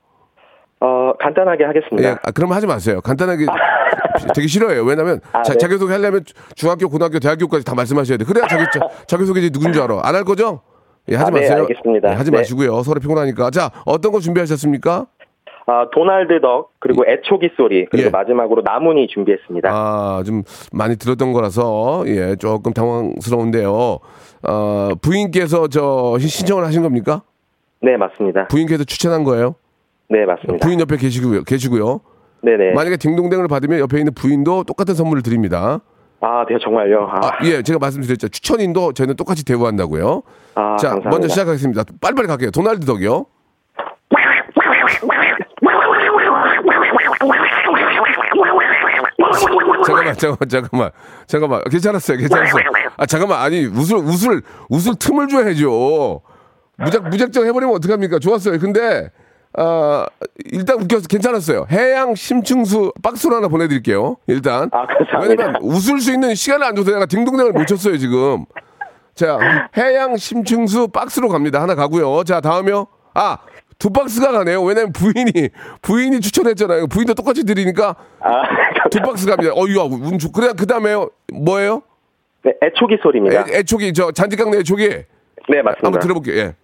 어, 0.81 1.13
간단하게 1.19 1.65
하겠습니다. 1.65 2.09
예, 2.09 2.17
아, 2.23 2.31
그럼 2.31 2.53
하지 2.53 2.67
마세요. 2.67 3.01
간단하게 3.01 3.47
되게 4.35 4.47
싫어해요. 4.47 4.83
왜냐면 4.85 5.21
아, 5.33 5.43
자, 5.43 5.53
네. 5.53 5.59
자기 5.59 5.77
소개 5.79 5.93
하려면 5.93 6.25
중학교, 6.55 6.89
고등학교, 6.89 7.19
대학교까지 7.19 7.65
다 7.65 7.75
말씀하셔야 7.75 8.19
돼. 8.19 8.25
그래야 8.25 8.47
자기 8.47 8.65
자, 8.73 8.81
자기 9.07 9.25
소개 9.27 9.41
누군지 9.51 9.81
알아. 9.81 10.01
안 10.03 10.15
할 10.15 10.25
거죠? 10.25 10.61
예, 11.09 11.17
하지 11.17 11.31
아, 11.31 11.35
네, 11.35 11.41
마세요. 11.41 11.63
알겠습니다. 11.63 12.11
예, 12.11 12.15
하지 12.15 12.31
네. 12.31 12.37
마시고요. 12.39 12.83
서로 12.83 13.01
피곤하니까. 13.01 13.51
자, 13.51 13.71
어떤 13.87 14.13
거 14.13 14.21
준비하셨습니까? 14.21 15.07
아, 15.67 15.87
도날드 15.93 16.41
덕, 16.41 16.73
그리고 16.81 17.05
애초기 17.07 17.51
소리, 17.57 17.87
그리고 17.91 18.07
예. 18.07 18.11
마지막으로 18.11 18.63
나문이 18.65 19.07
준비했습니다. 19.09 19.69
아, 19.73 20.23
좀 20.27 20.43
많이 20.73 20.97
들었던 20.97 21.33
거라서 21.33 22.03
예, 22.07 22.35
조금 22.37 22.73
당황스러운데요. 22.73 23.99
어, 24.49 24.89
부인께서 25.01 25.69
저 25.69 26.17
신청을 26.19 26.65
하신 26.65 26.83
겁니까? 26.83 27.23
네, 27.83 27.97
맞습니다. 27.97 28.49
부인께서 28.49 28.85
추천한 28.85 29.23
거예요? 29.25 29.55
네, 30.09 30.25
맞습니다. 30.27 30.67
부인 30.67 30.81
옆에 30.81 30.97
계시고요. 30.97 31.45
계시고요. 31.45 32.01
네네. 32.43 32.73
만약에 32.73 32.97
딩동댕을 32.97 33.49
받으면 33.49 33.79
옆에 33.81 33.99
있는 33.99 34.15
부인도 34.15 34.65
똑같은 34.65 34.95
선물을 34.95 35.23
드립니다. 35.23 35.81
아, 36.23 36.45
네, 36.49 36.57
정말요. 36.63 37.09
아, 37.11 37.27
아, 37.27 37.39
예, 37.45 37.63
제가 37.63 37.79
말씀드렸죠. 37.79 38.29
추천인도 38.29 38.93
저희는 38.93 39.17
똑같이 39.17 39.45
대우한다고요. 39.45 40.23
아, 40.55 40.77
자, 40.77 40.89
감사합니다. 40.89 41.11
먼저 41.11 41.29
시작하겠습니다. 41.29 41.85
빨리빨리 42.01 42.29
갈게요. 42.29 42.51
도날드 42.51 42.85
덕이요. 42.85 43.27
잠깐만, 49.87 50.15
잠깐만, 50.15 50.49
잠깐만, 50.49 50.91
잠깐만. 51.27 51.63
괜찮았어요, 51.71 52.19
괜찮았어요. 52.19 52.65
아, 52.97 53.07
잠깐만, 53.07 53.41
아니 53.41 53.65
웃을 53.65 53.97
웃을 53.97 54.43
웃을 54.69 54.95
틈을 54.99 55.29
줘야죠. 55.29 56.21
무작 56.79 57.09
무작정 57.09 57.47
해버리면 57.47 57.75
어떡합니까? 57.77 58.19
좋았어요. 58.19 58.59
근데 58.59 59.11
아 59.55 60.07
일단 60.53 60.81
웃겨서 60.81 61.09
괜찮았어요. 61.09 61.67
해양 61.71 62.15
심층수 62.15 62.93
박스로 63.03 63.37
하나 63.37 63.49
보내드릴게요. 63.49 64.17
일단. 64.27 64.71
아. 64.73 64.87
왜냐면 65.21 65.57
웃을 65.61 66.01
수 66.01 66.13
있는 66.13 66.35
시간을 66.35 66.67
안 66.67 66.75
줘서 66.77 66.93
내가 66.93 67.07
딩동댕을 67.07 67.53
못 67.53 67.67
쳤어요 67.67 67.97
지금. 67.99 68.45
자, 69.15 69.39
해양 69.77 70.17
심층수 70.17 70.89
박스로 70.89 71.29
갑니다. 71.29 71.61
하나 71.61 71.75
가고요. 71.75 72.23
자, 72.25 72.41
다음이요. 72.41 72.87
아, 73.15 73.39
두 73.79 73.91
박스가 73.91 74.31
가네요. 74.33 74.63
왜냐면 74.63 74.93
부인이 74.93 75.33
부인이 75.83 76.21
추천했잖아요. 76.21 76.87
부인도 76.87 77.15
똑같이 77.15 77.45
드리니까 77.45 77.97
아, 78.21 78.43
두 78.91 79.01
박스 79.01 79.27
갑니다. 79.27 79.53
어, 79.55 79.67
이거 79.67 79.85
운 79.85 80.19
좋. 80.19 80.31
그래 80.33 80.53
그 80.57 80.67
다음에요. 80.67 81.11
뭐예요? 81.33 81.83
네, 82.45 82.53
애초기 82.63 82.99
소리입니다. 83.03 83.41
애, 83.49 83.59
애초기 83.59 83.93
저 83.93 84.13
잔디깡 84.13 84.51
내 84.53 84.59
애초기. 84.59 84.89
네, 84.89 85.63
맞습니다. 85.63 85.81
한번 85.83 86.01
들어볼게요. 86.01 86.37
예. 86.37 86.55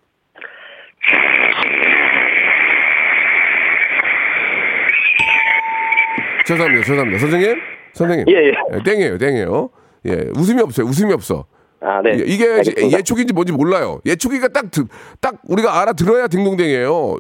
죄송합니다. 6.46 6.84
죄송합니다. 6.84 7.18
선생님? 7.18 7.56
선생님. 7.92 8.26
예, 8.28 8.48
예. 8.48 8.52
땡이에요. 8.84 9.18
땡이에요. 9.18 9.70
예. 10.06 10.12
웃음이 10.36 10.62
없어요. 10.62 10.86
웃음이 10.86 11.12
없어. 11.12 11.44
아, 11.80 12.00
네. 12.02 12.12
예, 12.18 12.24
이게 12.26 12.44
알겠습니다. 12.48 12.98
예초기인지 12.98 13.34
뭔지 13.34 13.52
몰라요. 13.52 14.00
예초기가 14.06 14.48
딱, 14.48 14.70
드- 14.70 14.86
딱 15.20 15.36
우리가 15.48 15.80
알아들어야 15.82 16.28
딩동댕이에요. 16.28 17.16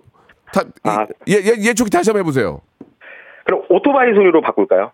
다, 0.52 0.62
이- 0.62 0.88
아. 0.88 1.06
예, 1.28 1.34
예, 1.34 1.54
예초기 1.68 1.90
다시 1.90 2.10
한번 2.10 2.20
해보세요. 2.20 2.60
그럼 3.44 3.62
오토바이 3.68 4.12
소리로 4.14 4.40
바꿀까요? 4.40 4.92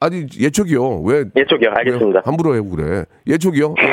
아니, 0.00 0.26
예초기요. 0.38 1.00
왜? 1.02 1.24
예초기요. 1.36 1.70
알겠습니다. 1.76 2.18
왜 2.18 2.22
함부로 2.24 2.54
해고 2.54 2.70
그래. 2.70 3.04
예초기요. 3.26 3.74
예. 3.80 3.84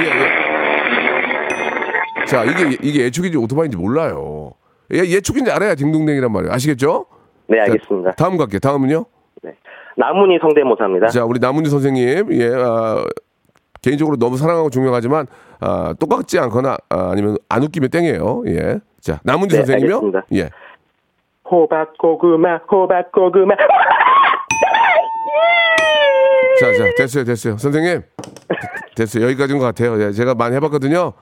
예, 0.00 0.04
예. 0.04 0.38
자, 2.26 2.44
이게, 2.44 2.76
이게 2.82 3.04
예초기인지 3.04 3.36
오토바이인지 3.38 3.76
몰라요. 3.76 4.37
예, 4.94 4.98
예초기인지 5.00 5.50
알아야 5.50 5.74
딩동댕이란 5.74 6.32
말이에요. 6.32 6.52
아시겠죠? 6.52 7.06
네, 7.46 7.58
자, 7.58 7.72
알겠습니다. 7.72 8.12
다음 8.12 8.36
갈게요. 8.36 8.58
다음은요? 8.58 9.04
네. 9.42 9.52
나문이 9.96 10.38
성대모사입니다. 10.40 11.08
자, 11.08 11.24
우리 11.24 11.38
남은희 11.40 11.68
선생님, 11.68 12.32
예, 12.32 12.50
아, 12.54 13.04
개인적으로 13.82 14.16
너무 14.16 14.36
사랑하고 14.36 14.70
존경하지만, 14.70 15.26
아, 15.60 15.94
똑같지 15.98 16.38
않거나, 16.38 16.76
아, 16.88 17.14
니면안 17.14 17.62
웃기면 17.64 17.90
땡이에요. 17.90 18.44
예. 18.46 18.80
자, 19.00 19.20
남은희 19.24 19.48
네, 19.48 19.56
선생님이요? 19.56 19.94
알겠습니다. 19.94 20.26
예. 20.34 20.50
호박 21.50 21.96
고구마, 21.98 22.58
호박 22.70 23.10
고구마. 23.12 23.54
자, 26.60 26.72
자, 26.72 26.84
됐어요, 26.96 27.24
됐어요. 27.24 27.56
선생님. 27.56 28.02
됐어요. 28.96 29.24
여기까지인 29.24 29.58
것 29.58 29.64
같아요. 29.64 30.00
예, 30.02 30.10
제가 30.12 30.34
많이 30.34 30.56
해봤거든요. 30.56 31.12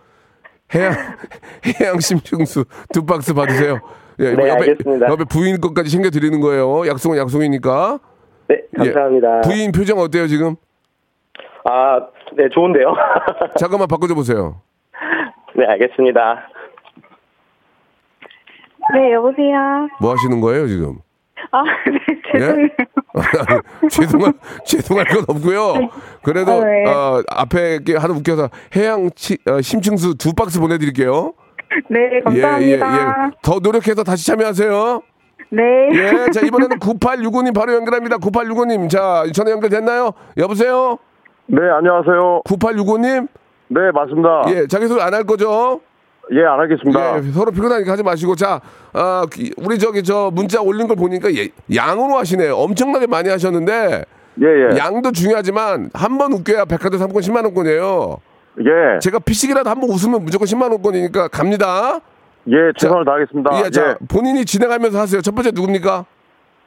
해양, 0.75 0.93
해양 1.81 2.01
심층수 2.01 2.65
두 2.93 3.05
박스 3.05 3.33
받으세요. 3.35 3.81
예, 4.19 4.35
네, 4.35 4.49
옆에, 4.49 4.71
알겠습니다. 4.71 5.09
옆에 5.09 5.25
부인 5.25 5.61
것까지 5.61 5.91
챙겨드리는 5.91 6.41
거예요. 6.41 6.87
약속은 6.87 7.19
약속이니까. 7.19 7.99
네, 8.49 8.63
감사합니다. 8.77 9.39
예. 9.39 9.41
부인 9.49 9.73
표정 9.73 9.99
어때요, 9.99 10.27
지금? 10.27 10.57
아, 11.65 12.01
네, 12.37 12.49
좋은데요. 12.51 12.95
잠깐만 13.59 13.89
바꿔줘 13.89 14.15
보세요. 14.15 14.61
네, 15.55 15.67
알겠습니다. 15.67 16.49
네, 18.95 19.13
여보세요. 19.13 19.89
뭐 20.01 20.13
하시는 20.13 20.41
거예요, 20.41 20.67
지금? 20.69 20.99
아, 21.51 21.63
네, 21.63 22.21
죄송해요. 22.33 22.69
예? 22.79 22.86
죄송할, 23.91 24.33
죄송할 24.65 25.07
건 25.07 25.25
없고요. 25.29 25.75
그래도, 26.23 26.53
아, 26.53 26.65
네. 26.65 26.85
어, 26.87 27.23
앞에 27.31 27.79
게 27.85 27.97
하나 27.97 28.15
웃겨서 28.15 28.51
해양 28.77 29.11
치, 29.15 29.39
어, 29.49 29.61
심층수 29.61 30.17
두 30.17 30.33
박스 30.35 30.61
보내드릴게요. 30.61 31.33
네, 31.91 32.21
감사합니다. 32.25 33.31
더 33.43 33.59
노력해서 33.59 34.03
다시 34.05 34.27
참여하세요. 34.27 35.03
네. 35.51 35.63
예, 35.93 36.31
자, 36.33 36.41
이번에는 36.45 36.79
9865님 36.79 37.55
바로 37.55 37.75
연결합니다. 37.75 38.19
9865님. 38.19 38.91
자, 38.91 39.25
전화 39.33 39.51
연결됐나요? 39.53 40.13
여보세요? 40.37 40.99
네, 41.47 41.59
안녕하세요. 41.79 42.43
9865님? 42.45 43.29
네, 43.69 43.81
맞습니다. 43.93 44.45
예, 44.49 44.67
자기소개 44.67 45.01
안 45.03 45.15
할 45.15 45.25
거죠? 45.25 45.81
예, 46.33 46.43
안 46.45 46.59
하겠습니다. 46.59 47.19
예, 47.19 47.23
서로 47.33 47.51
피곤하니까 47.53 47.93
하지 47.93 48.03
마시고 48.03 48.35
자, 48.35 48.61
아, 48.93 49.25
기- 49.33 49.53
우리 49.57 49.79
저기 49.79 50.03
저 50.03 50.31
문자 50.33 50.61
올린 50.61 50.87
걸 50.89 50.97
보니까 50.97 51.33
예, 51.35 51.49
양으로 51.75 52.17
하시네요. 52.19 52.57
엄청나게 52.57 53.07
많이 53.07 53.29
하셨는데 53.29 54.05
예, 54.43 54.47
예. 54.47 54.77
양도 54.77 55.13
중요하지만 55.13 55.91
한 55.95 56.19
번 56.19 56.33
웃겨야 56.33 56.65
백화점 56.65 56.99
상품권 56.99 57.23
10만 57.23 57.45
원권이에요. 57.45 58.17
예. 58.61 58.99
제가 59.01 59.19
피식이라도 59.21 59.69
한 59.71 59.81
번 59.81 59.89
웃으면 59.91 60.25
무조건 60.25 60.47
10만 60.47 60.71
원권이니까 60.73 61.29
갑니다. 61.29 62.01
예, 62.49 62.57
최선을 62.77 63.05
다하겠습니다. 63.05 63.51
예, 63.65 63.71
자, 63.71 63.91
예. 63.91 63.95
본인이 64.09 64.45
진행하면서 64.45 64.99
하세요. 64.99 65.21
첫 65.21 65.35
번째 65.35 65.51
누굽니까? 65.55 66.05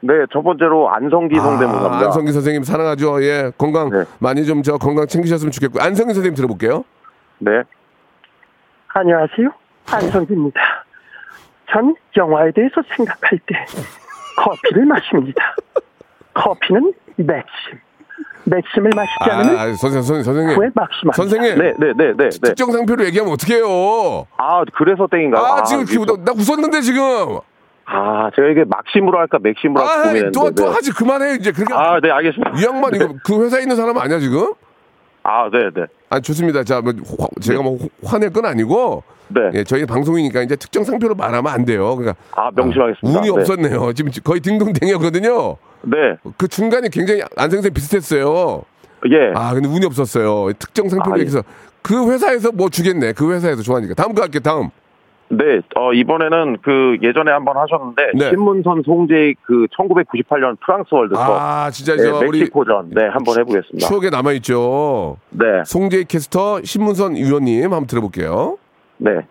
네, 0.01 0.13
첫 0.31 0.41
번째로 0.41 0.89
안성기 0.89 1.35
성대모사입니다. 1.35 1.97
아, 1.97 2.05
안성기 2.05 2.31
선생님 2.31 2.63
사랑하죠. 2.63 3.21
예, 3.23 3.51
건강 3.57 3.89
네. 3.89 4.03
많이 4.19 4.45
좀 4.45 4.61
저 4.63 4.77
건강 4.77 5.05
챙기셨으면 5.07 5.51
좋겠고 5.51 5.81
안성기 5.81 6.13
선생님 6.13 6.35
들어볼게요. 6.35 6.85
네. 7.39 7.51
안녕하세요. 8.93 9.49
안성기입니다. 9.91 10.59
전 11.71 11.95
영화에 12.17 12.51
대해서 12.51 12.81
생각할 12.95 13.39
때 13.45 13.55
커피를 14.37 14.85
마십니다. 14.85 15.55
커피는 16.33 16.93
맥심. 17.17 17.79
맥심을 18.45 18.89
마시지 18.95 19.29
않으면 19.29 19.57
아, 19.59 19.65
선생 19.75 20.01
선생 20.01 20.23
선생님. 20.23 20.55
후에 20.57 20.69
막심합니다. 20.73 21.13
선생님. 21.13 21.57
네, 21.59 21.73
네, 21.77 21.93
네, 21.95 22.13
네, 22.17 22.29
네. 22.29 22.39
특정 22.41 22.71
상표로 22.71 23.05
얘기하면 23.05 23.33
어떡해요? 23.33 24.25
아, 24.37 24.63
그래서 24.75 25.07
땡인가요? 25.07 25.43
아, 25.43 25.63
지금 25.63 25.85
나, 26.05 26.13
나 26.25 26.31
웃었는데 26.31 26.81
지금. 26.81 27.01
아, 27.85 28.31
제가 28.35 28.47
이게 28.49 28.63
막심으로 28.67 29.19
할까 29.19 29.37
맥심으로 29.41 29.81
할까 29.83 29.93
아, 29.93 30.03
고민했는데. 30.03 30.39
또, 30.39 30.49
또 30.51 30.65
네. 30.69 30.75
하지 30.75 30.91
그만해 30.91 31.35
이제 31.35 31.51
그렇게. 31.51 31.73
아, 31.73 31.99
네, 32.01 32.09
알겠습니다. 32.09 32.51
이 32.57 32.63
양반 32.65 32.95
이거 32.95 33.13
그 33.23 33.43
회사에 33.43 33.61
있는 33.61 33.75
사람 33.75 33.97
아니야 33.97 34.17
지금? 34.19 34.53
아, 35.29 35.47
네, 35.51 35.69
네. 35.75 35.85
아 36.09 36.19
좋습니다. 36.19 36.63
자, 36.63 36.81
뭐, 36.81 36.91
화- 37.19 37.27
제가 37.39 37.61
뭐 37.61 37.77
화낼 38.03 38.31
건 38.31 38.45
아니고. 38.45 39.03
네. 39.27 39.41
예, 39.53 39.63
저희 39.63 39.85
방송이니까 39.85 40.41
이제 40.41 40.55
특정 40.55 40.83
상표로 40.83 41.13
말하면 41.13 41.53
안 41.53 41.63
돼요. 41.65 41.95
그러니까 41.95 42.19
아, 42.31 42.49
명심하겠습니다. 42.55 43.19
운이 43.19 43.29
네. 43.31 43.39
없었네요. 43.39 43.93
지금 43.93 44.11
거의 44.23 44.39
딩동댕이었거든요. 44.41 45.55
네. 45.83 45.97
그 46.35 46.47
중간에 46.47 46.89
굉장히 46.89 47.21
안생생 47.37 47.71
비슷했어요. 47.71 48.63
예. 49.11 49.31
아, 49.35 49.53
근데 49.53 49.69
운이 49.69 49.85
없었어요. 49.85 50.51
특정 50.57 50.89
상표로 50.89 51.13
아, 51.13 51.17
예. 51.17 51.21
얘기해서 51.21 51.43
그 51.83 52.11
회사에서 52.11 52.51
뭐 52.51 52.69
주겠네. 52.69 53.13
그 53.13 53.31
회사에서 53.31 53.61
좋아하니까. 53.61 53.93
다음 53.93 54.15
거 54.15 54.23
할게요. 54.23 54.41
다음. 54.43 54.69
네, 55.31 55.61
어, 55.75 55.93
이번에는 55.93 56.57
그 56.63 56.97
예전에 57.03 57.31
한번 57.31 57.55
하셨는데 57.57 58.11
네. 58.15 58.29
신문선 58.29 58.81
송재익 58.83 59.37
그 59.43 59.67
1998년 59.77 60.59
프랑스 60.59 60.87
월드컵 60.91 61.21
아, 61.21 61.69
진짜 61.71 61.95
네, 61.95 62.03
저 62.03 62.17
우리 62.17 62.39
멕시코전 62.39 62.89
네, 62.89 63.07
한번 63.07 63.37
해보겠습니다. 63.39 63.87
추억에 63.87 64.09
남아 64.09 64.31
있죠. 64.33 65.17
네, 65.29 65.63
송재희 65.65 66.05
캐스터 66.05 66.63
신문선 66.63 67.15
위원님 67.15 67.63
한번 67.63 67.85
들어볼게요. 67.85 68.57
네. 68.97 69.21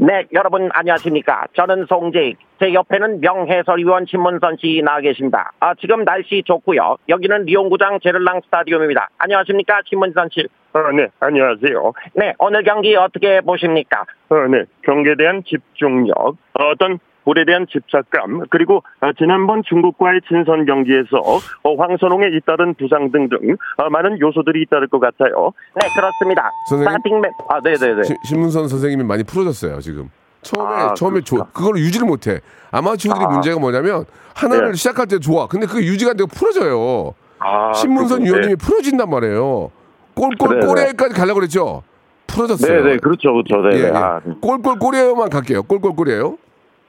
네, 0.00 0.26
여러분 0.32 0.68
안녕하십니까. 0.72 1.46
저는 1.54 1.86
송재익. 1.88 2.38
제 2.60 2.72
옆에는 2.72 3.20
명해설위원 3.20 4.06
신문선 4.06 4.56
씨 4.60 4.80
나와 4.84 5.00
계십니다. 5.00 5.52
아, 5.60 5.74
지금 5.74 6.04
날씨 6.04 6.42
좋고요. 6.44 6.96
여기는 7.08 7.44
리옹구장 7.44 7.98
제를랑 8.02 8.40
스타디움입니다. 8.44 9.10
안녕하십니까, 9.18 9.80
신문선 9.88 10.28
씨. 10.32 10.46
어, 10.78 10.92
네, 10.92 11.08
안녕하세요. 11.18 11.92
네, 12.14 12.34
오늘 12.38 12.62
경기 12.62 12.94
어떻게 12.94 13.40
보십니까? 13.40 14.02
어, 14.28 14.34
네, 14.48 14.64
경기에 14.84 15.14
대한 15.18 15.42
집중력, 15.44 16.36
어떤 16.54 16.98
볼에 17.24 17.44
대한 17.44 17.66
집착감, 17.70 18.44
그리고 18.50 18.82
어, 19.00 19.10
지난번 19.18 19.62
중국과의 19.68 20.20
친선 20.28 20.64
경기에서 20.66 21.18
어, 21.64 21.74
황선홍의 21.76 22.30
잇따른 22.36 22.74
부상 22.74 23.10
등등 23.10 23.56
어, 23.76 23.90
많은 23.90 24.20
요소들이 24.20 24.62
잇따를 24.62 24.86
것 24.88 25.00
같아요. 25.00 25.52
네, 25.74 25.88
그렇습니다. 25.94 26.50
선생님? 26.70 26.96
스타팅 26.96 27.22
아, 27.48 27.60
네 27.60 27.74
네네. 27.74 28.02
시- 28.04 28.14
신문선 28.24 28.68
선생님이 28.68 29.02
많이 29.04 29.24
풀어졌어요 29.24 29.80
지금. 29.80 30.10
처음에 30.42 30.70
아, 30.72 30.94
처음에 30.94 31.20
조. 31.22 31.44
그걸 31.52 31.76
유지를 31.78 32.06
못해. 32.06 32.38
아마추어들이 32.70 33.24
아. 33.24 33.28
문제가 33.28 33.58
뭐냐면 33.58 34.04
하나를 34.36 34.68
네. 34.68 34.74
시작할 34.74 35.06
때 35.08 35.18
좋아. 35.18 35.48
근데 35.48 35.66
그게 35.66 35.84
유지가 35.86 36.12
안 36.12 36.16
되고 36.16 36.28
풀어져요. 36.28 37.14
아, 37.40 37.72
신문선 37.74 38.18
그렇군요. 38.20 38.30
위원님이 38.30 38.56
풀어진단 38.56 39.10
말이에요. 39.10 39.70
꼴꼴 40.18 40.48
네, 40.54 40.60
네. 40.60 40.66
꼬리에까지 40.66 41.14
가려고 41.14 41.40
그랬죠. 41.40 41.82
네, 41.84 42.34
풀어졌어요. 42.34 42.84
네, 42.84 42.96
그렇죠, 42.98 43.32
그렇죠. 43.32 43.62
네, 43.62 43.76
예, 43.76 43.82
네. 43.82 43.88
예. 43.88 43.92
아, 43.94 44.20
네. 44.24 44.34
꼴꼴 44.40 44.78
꼬리에만 44.78 45.30
갈게요. 45.30 45.62
꼴꼴 45.62 45.94
꼬리에요. 45.96 46.36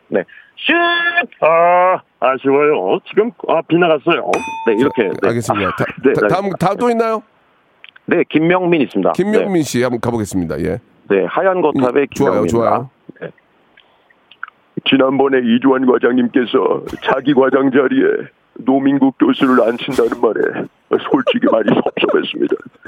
네. 0.10 0.24
슛! 0.58 0.74
아, 1.42 2.02
아쉬워요. 2.20 3.00
지금 3.08 3.32
아, 3.48 3.62
빗나갔어요. 3.62 4.30
네, 4.68 4.74
이렇게. 4.78 5.04
네. 5.04 5.28
알겠습니다. 5.28 5.72
다, 5.78 5.86
네, 6.04 6.14
다, 6.14 6.22
네. 6.22 6.28
다음 6.28 6.50
다음 6.60 6.78
또 6.78 6.90
있나요? 6.90 7.24
네, 8.06 8.24
김명민 8.30 8.82
있습니다. 8.82 9.14
김명민 9.14 9.64
씨 9.64 9.82
한번 9.84 10.00
가보겠습니다. 10.02 10.60
예. 10.60 10.64
네, 10.64 10.80
네, 11.10 11.26
하얀 11.26 11.62
거탑의 11.62 12.04
음, 12.04 12.08
좋아요, 12.14 12.32
김명민. 12.44 12.48
좋아요. 12.50 12.90
지난번에 14.90 15.40
이주환 15.44 15.86
과장님께서 15.86 16.84
자기 17.04 17.34
과장 17.34 17.70
자리에 17.72 18.28
노민국 18.66 19.18
교수를 19.18 19.62
앉힌다는 19.64 20.22
말에 20.22 20.68
솔직히 21.12 21.48
많이 21.52 21.68
섭섭했습니다. 21.68 22.56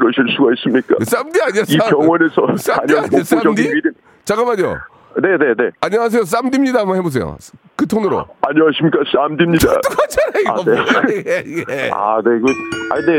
그러실 0.00 0.24
수가 0.36 0.50
있습니까? 0.56 0.96
쌈디 1.04 1.40
아니야? 1.42 1.62
이 1.68 1.76
쌈- 1.78 1.90
병원에서 1.90 2.56
쌈디 2.56 2.94
4년 2.94 3.04
아니야? 3.06 3.22
쌈디? 3.24 3.62
일은 3.62 3.92
잠깐만요. 4.24 4.78
네네네. 5.22 5.70
안녕하세요. 5.80 6.24
쌈디입니다. 6.24 6.80
한번 6.80 6.96
해보세요. 6.96 7.36
그 7.76 7.86
톤으로. 7.86 8.26
안녕하십니까 8.42 8.98
쌈디입니다. 9.12 9.80
똑같잖아 9.80 10.38
이거. 10.40 10.50
아, 10.52 11.02
네. 11.06 11.14
이게, 11.16 11.42
이게. 11.46 11.90
아, 11.92 12.20
네, 12.24 12.30
그, 12.38 12.46
아, 12.92 12.96
네, 13.00 13.18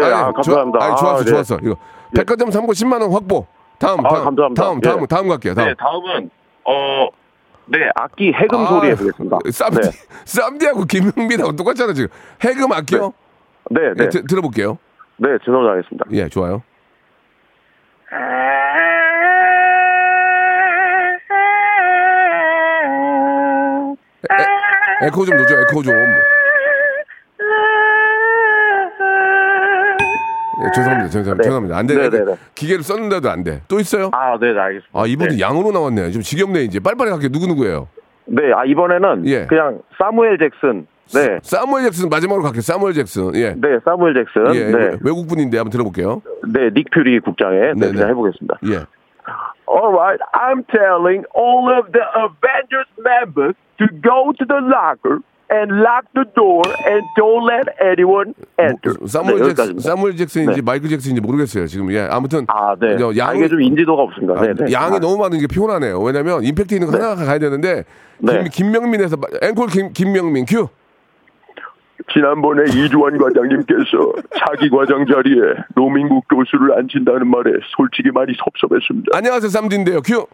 네, 0.00 0.04
아니, 0.04 0.14
아, 0.14 0.32
감사합니다. 0.32 0.78
좋아, 0.78 0.88
아니, 0.88 0.96
좋았어, 0.96 1.14
아, 1.14 1.18
네. 1.24 1.30
좋았어. 1.30 1.58
이거 1.62 1.76
백화점 2.14 2.50
상고 2.50 2.72
10만 2.72 3.00
원 3.00 3.12
확보. 3.12 3.46
다음, 3.78 4.04
아, 4.04 4.08
다음, 4.08 4.24
감사합니다. 4.24 4.62
다음, 4.62 4.80
다음, 4.80 5.02
예. 5.02 5.06
다음 5.06 5.28
갈게요. 5.28 5.54
다음. 5.54 5.68
네, 5.68 5.74
다음은, 5.78 6.30
어, 6.64 7.08
네, 7.66 7.78
악기 7.94 8.32
해금 8.32 8.58
아, 8.58 8.66
소리 8.66 8.88
해보겠습니다. 8.88 9.38
쌈디, 9.52 9.80
네, 9.80 9.90
쌈디하고 10.24 10.84
김영민하고 10.86 11.54
똑같잖아 11.54 11.92
지금. 11.92 12.08
해금 12.42 12.72
아껴? 12.72 13.12
네, 13.70 13.80
예, 13.90 13.94
네, 13.96 14.08
드- 14.08 14.24
들어볼게요. 14.26 14.78
네, 15.18 15.36
죄송합니다. 15.44 15.72
하겠습니다. 15.72 16.04
예, 16.12 16.28
좋아요. 16.28 16.62
에, 24.30 25.06
에코 25.06 25.24
좀 25.24 25.36
넣어줘, 25.36 25.60
에코 25.60 25.82
좀. 25.82 25.94
예, 30.60 30.70
죄송합니다, 30.74 31.08
죄송합니다, 31.08 31.34
네. 31.36 31.42
죄송합니다. 31.42 31.76
안 31.78 31.86
돼. 31.86 31.94
네, 31.94 32.10
네, 32.10 32.24
네. 32.24 32.34
기계를 32.54 32.82
썼는데도 32.82 33.30
안 33.30 33.44
돼. 33.44 33.62
또 33.68 33.78
있어요? 33.78 34.10
아, 34.12 34.36
네, 34.40 34.52
네, 34.52 34.58
알겠습니다. 34.58 34.98
아, 35.00 35.06
이분도 35.06 35.34
네. 35.34 35.40
양으로 35.40 35.70
나왔네. 35.72 36.10
좀 36.10 36.22
지겹네, 36.22 36.62
이제. 36.62 36.80
빨리빨리 36.80 37.10
갈게요. 37.10 37.28
누구 37.30 37.46
누구예요? 37.46 37.88
네, 38.26 38.52
아, 38.54 38.64
이번에는 38.64 39.26
예. 39.26 39.46
그냥 39.46 39.80
사무엘 39.98 40.38
잭슨. 40.38 40.86
네, 41.14 41.38
사무엘 41.42 41.84
잭슨, 41.84 42.08
마지막으로 42.08 42.42
갈게요. 42.44 42.60
사무엘 42.62 42.94
잭슨. 42.94 43.34
예. 43.34 43.54
네, 43.56 43.78
사무엘 43.84 44.14
잭슨. 44.14 44.54
예, 44.54 44.64
네, 44.70 44.96
외국 45.02 45.26
분인데 45.26 45.56
한번 45.58 45.70
들어볼게요. 45.70 46.22
네, 46.52 46.70
닉 46.74 46.90
퓨리 46.90 47.18
국장의. 47.20 47.74
네, 47.76 47.92
네. 47.92 48.04
해보겠습니다. 48.06 48.58
예. 48.68 48.84
Alright, 49.68 50.20
I'm 50.32 50.64
telling 50.72 51.24
all 51.36 51.68
of 51.68 51.92
the 51.92 52.04
Avengers 52.16 52.88
members 53.04 53.54
to 53.78 53.86
go 54.02 54.32
to 54.32 54.44
the 54.48 54.60
locker 54.64 55.20
and 55.50 55.80
lock 55.80 56.04
the 56.14 56.24
door 56.34 56.62
and 56.88 57.04
don't 57.16 57.44
let 57.44 57.68
anyone 57.80 58.32
enter. 58.58 58.96
뭐, 58.98 59.06
사무엘 59.08 59.38
네, 59.40 59.54
잭슨. 59.54 59.78
사무엘 59.78 60.16
잭슨인지 60.16 60.56
네. 60.56 60.62
마이클 60.62 60.88
잭슨인지 60.88 61.20
모르겠어요. 61.20 61.66
지금 61.66 61.92
예, 61.92 62.00
아무튼 62.10 62.46
아, 62.48 62.74
네. 62.80 62.96
저 62.96 63.12
아, 63.22 63.34
이게 63.34 63.48
좀 63.48 63.60
인지도가 63.60 64.02
없습니다. 64.04 64.40
아, 64.40 64.46
네. 64.46 64.72
양이 64.72 64.96
아, 64.96 64.98
너무 64.98 65.18
많은 65.18 65.38
게 65.38 65.46
피곤하네요. 65.46 66.00
왜냐면 66.00 66.42
임팩트 66.44 66.74
있는 66.74 66.90
거 66.90 66.96
하나 66.96 67.14
가야 67.14 67.38
되는데 67.38 67.84
네. 68.18 68.44
김, 68.50 68.72
김명민에서 68.72 69.16
마- 69.16 69.26
앵콜 69.42 69.68
김, 69.68 69.92
김명민 69.92 70.46
큐. 70.46 70.68
지난번에 72.12 72.64
이주환 72.70 73.18
과장님께서 73.18 74.12
자기 74.46 74.70
과장 74.70 75.04
자리에 75.06 75.64
노민국 75.74 76.24
교수를 76.28 76.78
앉힌다는 76.78 77.26
말에 77.28 77.52
솔직히 77.76 78.10
많이 78.12 78.32
섭섭했습니다. 78.44 79.16
안녕하세요 79.16 79.48
쌈디인데요. 79.50 80.00
큐. 80.02 80.26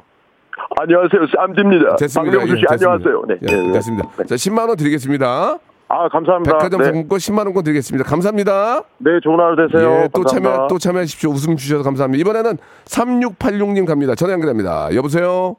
안녕하세요, 0.80 1.26
쌈디입니다. 1.37 1.96
됐습니다. 1.96 2.38
박명수 2.38 2.56
씨 2.56 2.62
예, 2.62 2.66
됐습니다. 2.70 2.92
안녕하세요. 2.94 3.22
네, 3.28 3.37
예, 3.42 3.46
네, 3.46 3.66
네. 3.66 3.72
됐습니다. 3.72 4.08
자 4.24 4.34
10만 4.37 4.68
원 4.68 4.76
드리겠습니다. 4.76 5.58
아, 5.88 6.08
감사합니다. 6.08 6.52
백화점 6.58 6.80
네. 6.80 6.84
상품권 6.87 7.18
10만 7.18 7.44
원권 7.46 7.64
드리겠습니다. 7.64 8.08
감사합니다. 8.08 8.82
네, 8.98 9.20
좋은 9.22 9.38
하루 9.38 9.56
되세요. 9.56 9.90
예, 10.04 10.08
또 10.14 10.22
감사합니다. 10.22 10.54
참여 10.56 10.66
또 10.68 10.78
참여하십시오. 10.78 11.30
웃음 11.30 11.56
주셔서 11.56 11.82
감사합니다. 11.82 12.20
이번에는 12.20 12.56
3686님 12.84 13.87
갑니다. 13.87 14.14
전화 14.14 14.32
연결합니다. 14.32 14.94
여보세요. 14.94 15.56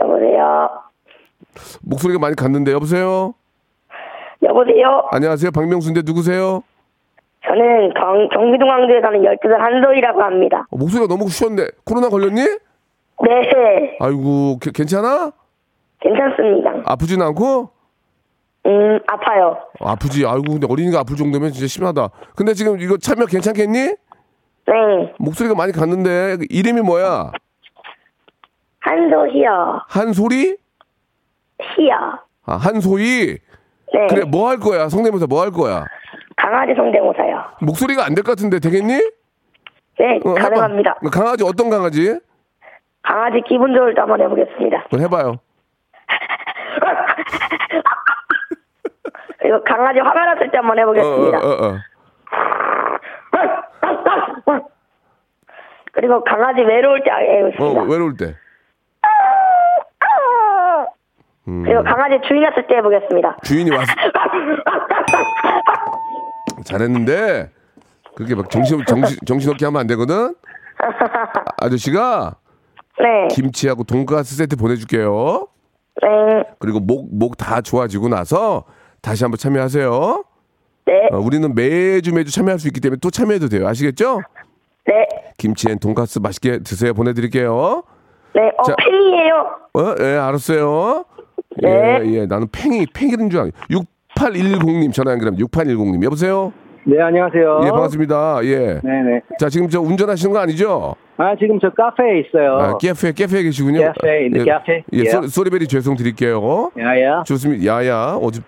여보세요. 0.00 0.70
목소리가 1.82 2.18
많이 2.18 2.34
갔는데 2.36 2.72
여보세요. 2.72 3.34
여보세요. 4.46 5.08
안녕하세요. 5.10 5.50
박명수인데 5.50 6.02
누구세요? 6.04 6.62
저는 7.46 7.94
경, 7.94 8.28
경기도 8.28 8.66
광주에 8.66 9.00
사는 9.00 9.20
12살 9.20 9.58
한소희라고 9.58 10.22
합니다. 10.22 10.66
어, 10.70 10.76
목소리가 10.76 11.06
너무 11.08 11.28
쉬웠는데 11.28 11.70
코로나 11.84 12.08
걸렸니? 12.08 12.40
네. 12.42 13.96
아이고 14.00 14.58
게- 14.60 14.70
괜찮아? 14.74 15.30
괜찮습니다. 16.00 16.82
아프진 16.84 17.22
않고? 17.22 17.70
음, 18.66 18.98
아파요. 19.06 19.58
어, 19.80 19.88
아프지. 19.90 20.26
아이고 20.26 20.42
근데 20.52 20.66
어린이가 20.68 21.00
아플 21.00 21.16
정도면 21.16 21.52
진짜 21.52 21.66
심하다. 21.68 22.08
근데 22.34 22.52
지금 22.52 22.80
이거 22.80 22.96
참여 22.98 23.26
괜찮겠니? 23.26 23.78
네. 23.78 25.14
목소리가 25.18 25.54
많이 25.54 25.72
갔는데 25.72 26.38
이름이 26.50 26.80
뭐야? 26.82 27.30
한소희요. 28.80 29.82
한소리? 29.88 30.56
희요. 31.62 31.94
아, 32.44 32.56
한소희? 32.56 33.38
네. 33.94 34.06
그래, 34.08 34.24
뭐 34.24 34.48
할 34.48 34.58
거야? 34.58 34.88
성대모사 34.88 35.26
뭐 35.26 35.42
할 35.42 35.50
거야? 35.50 35.84
강아지 36.36 36.74
성대모사요. 36.74 37.44
목소리가 37.62 38.04
안 38.04 38.14
될 38.14 38.22
것 38.24 38.36
같은데 38.36 38.58
되겠니? 38.60 38.94
네, 39.98 40.20
어, 40.24 40.30
해봐. 40.36 40.48
가능합니다. 40.50 40.94
강아지 41.12 41.44
어떤 41.44 41.70
강아지? 41.70 42.18
강아지 43.02 43.40
기분 43.48 43.74
좋을 43.74 43.94
때 43.94 44.00
한번 44.00 44.20
해보겠습니다. 44.20 44.84
그럼 44.90 45.02
해봐요. 45.04 45.36
그리고 49.38 49.62
강아지 49.64 50.00
화가 50.00 50.26
났을 50.34 50.50
때 50.50 50.58
한번 50.58 50.78
어, 50.78 50.82
해보겠습니다. 50.82 51.38
어, 51.38 51.48
어, 51.48 51.68
어. 51.68 51.76
그리고 55.92 56.22
강아지 56.24 56.60
외로울 56.62 57.02
때 57.02 57.10
어, 57.10 57.16
해보겠습니다. 57.16 57.82
외로울 57.84 58.16
때. 58.16 58.34
음, 61.48 61.62
그리고 61.64 61.82
강아지 61.84 62.18
주인 62.26 62.42
왔을 62.44 62.66
때 62.66 62.76
해보겠습니다. 62.76 63.36
주인이 63.44 63.70
와서 63.70 63.92
잘했는데 66.64 67.50
그렇게 68.14 68.34
막 68.34 68.50
정신 68.50 68.82
정신 68.86 69.18
정신없게 69.26 69.64
하면 69.66 69.80
안 69.80 69.86
되거든. 69.88 70.34
아, 70.78 71.64
아저씨가 71.64 72.36
네. 72.98 73.28
김치하고 73.34 73.84
돈가스 73.84 74.36
세트 74.36 74.56
보내줄게요. 74.56 75.46
네. 76.02 76.08
그리고 76.58 76.80
목 76.80 77.08
목 77.12 77.36
다 77.36 77.60
좋아지고 77.60 78.08
나서 78.08 78.64
다시 79.02 79.24
한번 79.24 79.38
참여하세요. 79.38 80.24
네. 80.86 81.08
어, 81.12 81.18
우리는 81.18 81.54
매주 81.54 82.12
매주 82.14 82.32
참여할 82.32 82.58
수 82.58 82.68
있기 82.68 82.80
때문에 82.80 82.98
또 83.02 83.10
참여해도 83.10 83.48
돼요. 83.48 83.66
아시겠죠? 83.68 84.20
네. 84.86 85.06
김치엔 85.38 85.78
돈가스 85.78 86.18
맛있게 86.18 86.60
드세요. 86.60 86.94
보내드릴게요. 86.94 87.82
네. 88.34 88.50
어, 88.58 88.62
자. 88.62 88.74
팬이에요. 88.78 89.56
어, 89.74 89.94
예, 90.00 90.16
알았어요. 90.16 91.04
네. 91.62 92.00
예, 92.04 92.12
예, 92.20 92.26
나는 92.26 92.46
팽이, 92.52 92.86
팽이인 92.92 93.30
줄 93.30 93.40
알고. 93.40 93.52
6810님 93.70 94.92
전화 94.92 95.12
연결합니다. 95.12 95.44
6810님. 95.46 96.02
여보세요? 96.04 96.52
네, 96.84 97.00
안녕하세요. 97.02 97.62
예, 97.64 97.70
반갑습니다. 97.70 98.38
예. 98.44 98.80
네네. 98.82 99.20
자, 99.40 99.48
지금 99.48 99.68
저 99.68 99.80
운전하시는 99.80 100.32
거 100.32 100.38
아니죠? 100.38 100.94
아, 101.16 101.34
지금 101.36 101.58
저 101.60 101.68
카페에 101.70 102.20
있어요. 102.20 102.58
아, 102.58 102.78
깨페, 102.78 103.12
깨페에 103.12 103.42
계시군요. 103.42 103.80
카페, 103.86 104.26
예, 104.32 104.44
cafe. 104.44 104.84
예, 104.92 104.98
Yeah. 104.98 105.26
소, 105.26 105.26
소리베리 105.26 105.66
죄송 105.66 105.96
드릴게요. 105.96 106.70
야야. 106.78 107.24
좋습니다. 107.24 107.64
야야. 107.66 108.18
어제, 108.22 108.40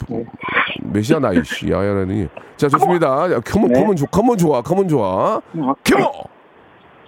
몇 0.85 1.03
시야, 1.03 1.18
나이, 1.18 1.42
씨. 1.42 1.68
야야라니. 1.71 2.29
자, 2.57 2.68
좋습니다. 2.68 3.07
야, 3.33 3.40
컴온, 3.40 3.73
네. 3.73 3.81
컴온, 3.81 3.97
좋, 3.97 4.07
컴온 4.07 4.37
좋아, 4.38 4.62
컴온 4.62 4.87
좋아. 4.87 5.40
컴온! 5.53 6.12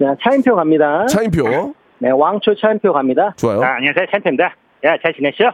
자, 0.00 0.16
차인표 0.24 0.56
갑니다. 0.56 1.06
차인표. 1.06 1.74
네, 1.98 2.10
왕초 2.10 2.54
차인표 2.56 2.92
갑니다. 2.92 3.34
좋아요. 3.36 3.62
아, 3.62 3.76
안녕하세요. 3.76 4.06
찬태입니다. 4.10 4.44
야, 4.84 4.96
잘 5.02 5.12
지냈어? 5.14 5.52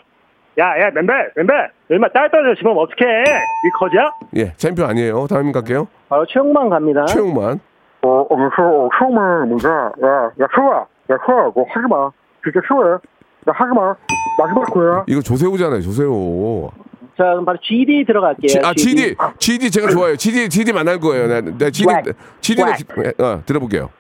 야, 0.59 0.69
야, 0.81 0.91
멤버, 0.95 1.13
멤버. 1.37 1.53
얼마 1.91 2.09
딸 2.09 2.31
떨어지면 2.31 2.77
어떡해? 2.79 3.05
이 3.05 3.71
거지야? 3.79 4.11
예, 4.37 4.53
차인표 4.57 4.85
아니에요. 4.85 5.27
다음 5.29 5.53
갈게요. 5.53 5.87
바로 6.09 6.25
최용만 6.27 6.71
갑니다. 6.71 7.05
최용만. 7.07 7.61
어, 8.03 8.09
어, 8.09 8.29
그, 8.29 8.89
처음에 8.99 9.47
뭔가, 9.49 9.93
야, 10.03 10.31
야, 10.41 10.49
수아, 10.55 10.87
야, 11.11 11.19
수아, 11.27 11.51
뭐 11.55 11.67
하지 11.69 11.87
마. 11.89 12.11
진짜 12.43 12.61
수아. 12.67 12.93
야, 12.93 12.99
하지 13.53 13.71
마. 13.75 13.95
마지막 14.39 14.65
거야. 14.73 15.05
이거 15.09 15.21
조세호잖아요, 15.21 15.83
조세호. 15.83 16.71
자, 17.19 17.25
그럼 17.25 17.45
바로 17.45 17.59
GD 17.63 18.05
들어갈게요. 18.07 18.49
G, 18.49 18.59
아, 18.63 18.73
GD. 18.75 19.15
GD 19.39 19.71
제가 19.71 19.89
좋아해요. 19.89 20.17
GD, 20.17 20.49
GD 20.49 20.73
만날 20.73 20.99
거예요. 20.99 21.27
네, 21.27 21.41
네 21.43 21.71
GD. 21.71 21.89
GD는, 22.41 22.73
Swag. 22.75 23.23
어, 23.23 23.43
들어볼게요. 23.45 23.91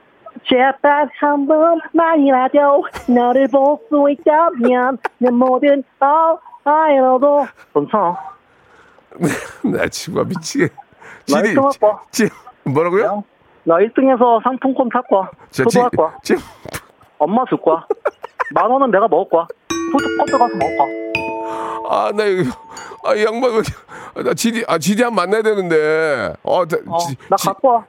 제발 0.48 1.08
한 1.20 1.46
번만이라도 1.46 2.84
너를 3.08 3.48
볼 3.48 3.78
수 3.88 4.10
있다면 4.10 4.98
내 5.18 5.30
모든 5.30 5.82
어 6.00 6.38
아이로도 6.64 7.46
괜찮아. 7.74 8.16
나 9.64 9.88
친구가 9.88 10.24
미치게. 10.28 10.68
나 11.32 11.42
GD. 11.42 11.54
1등 11.54 11.62
할 11.62 11.70
거야. 11.80 12.00
지, 12.10 12.28
뭐라고요? 12.64 13.24
나 13.64 13.76
1등해서 13.76 14.42
상품권 14.44 14.88
살 14.92 15.02
거야. 15.02 15.30
지- 15.90 15.96
거야. 15.96 16.14
지금 16.22 16.42
엄마 17.18 17.44
줄 17.48 17.60
거야. 17.60 17.84
만 18.54 18.70
원은 18.70 18.90
내가 18.90 19.08
먹을 19.08 19.28
거야. 19.30 19.46
푸드코트 19.92 20.32
가서 20.32 20.54
먹을 20.56 20.76
거야. 20.76 20.88
아, 21.88 22.12
나 22.12 22.24
이거, 22.24 22.50
아, 23.04 23.14
이 23.14 23.24
양반, 23.24 23.50
아, 24.14 24.22
나 24.22 24.34
GD, 24.34 24.64
아, 24.68 24.78
GD 24.78 25.02
한번 25.04 25.24
만나야 25.24 25.42
되는데. 25.42 26.32
어, 26.42 26.66
나, 26.66 26.76
어, 26.88 26.98
지- 26.98 27.16
나 27.28 27.36
지- 27.36 27.46
갖고 27.46 27.68
와. 27.68 27.84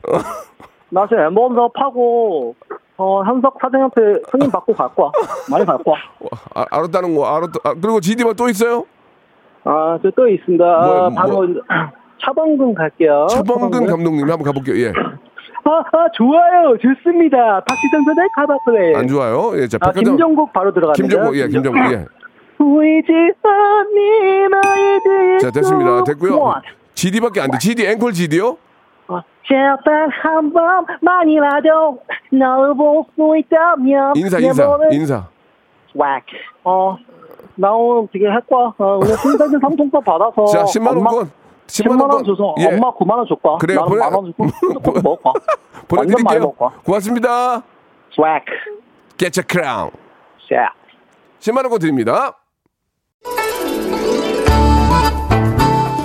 나 0.89 1.05
지금 1.07 1.23
엠버원 1.23 1.55
사업하고 1.55 2.55
어, 2.97 3.23
현석 3.23 3.57
사장한테 3.61 4.21
승인 4.31 4.49
받고 4.51 4.73
갈 4.73 4.89
거야. 4.95 5.11
많이 5.51 5.65
갈 5.65 5.77
거야. 5.79 5.95
아, 6.55 6.65
알았다는 6.71 7.15
거, 7.15 7.25
알았다. 7.27 7.59
아, 7.63 7.73
그리고 7.79 7.99
GD만 7.99 8.35
또 8.35 8.47
있어요? 8.49 8.85
아, 9.63 9.99
저 10.01 10.09
또 10.15 10.27
있습니다. 10.27 10.63
뭐, 10.65 11.09
바로 11.11 11.33
뭐. 11.47 11.47
차범근 12.23 12.73
갈게요. 12.73 13.27
차범근 13.29 13.85
감독님 13.85 14.21
한번 14.29 14.43
가볼게요. 14.43 14.75
예. 14.85 14.89
아, 14.89 15.83
아, 15.91 16.07
좋아요. 16.13 16.75
좋습니다. 16.81 17.61
박시정선의 17.67 18.29
카바플레이. 18.35 18.95
안 18.95 19.07
좋아요? 19.07 19.51
예, 19.61 19.67
자, 19.67 19.77
아. 19.81 19.91
김종국 19.91 20.51
바로 20.53 20.73
들어갑니다. 20.73 20.95
김종국, 21.03 21.37
예, 21.37 21.47
김종국, 21.49 21.91
예. 21.91 22.05
보이지 22.57 23.11
않니 23.43 24.47
너희들 24.49 25.39
자, 25.39 25.51
됐습니다. 25.51 26.03
됐고요. 26.05 26.53
GD밖에 26.95 27.41
안 27.41 27.51
돼. 27.51 27.57
GD, 27.59 27.85
앵콜 27.85 28.13
GD요? 28.13 28.57
제발 29.47 30.09
한 30.09 30.51
번만이라도 30.51 31.99
너를 32.31 32.73
볼수 32.75 33.37
있다면 33.37 34.13
인사, 34.17 34.37
내 34.39 34.47
인사, 34.47 34.77
인사. 34.91 35.27
왁. 35.95 36.21
어, 36.63 36.97
나 37.55 37.71
오늘 37.71 38.07
되게 38.11 38.27
할 38.27 38.41
거야. 38.41 38.73
어, 38.77 38.97
오늘 39.01 39.07
신세계 39.17 39.57
상품권 39.61 40.03
받아서. 40.03 40.45
자, 40.47 40.63
10만 40.65 40.91
엄마- 40.97 41.11
원권. 41.11 41.31
10만 41.67 42.13
원 42.13 42.23
줘서 42.23 42.55
예. 42.59 42.65
엄마 42.67 42.91
9만 42.93 43.17
원. 43.17 43.57
그래요, 43.59 43.79
나는 43.81 43.89
보내- 43.89 44.01
만원 44.01 44.25
주고 44.25 44.43
많이 45.95 46.11
보내드릴게요. 46.13 46.51
고맙습니다. 46.83 47.61
스웩. 48.11 48.45
Get 49.17 49.39
your 49.39 49.47
crown. 49.49 49.91
자. 50.49 50.73
10만 51.39 51.57
원권 51.63 51.79
드립니다. 51.79 52.37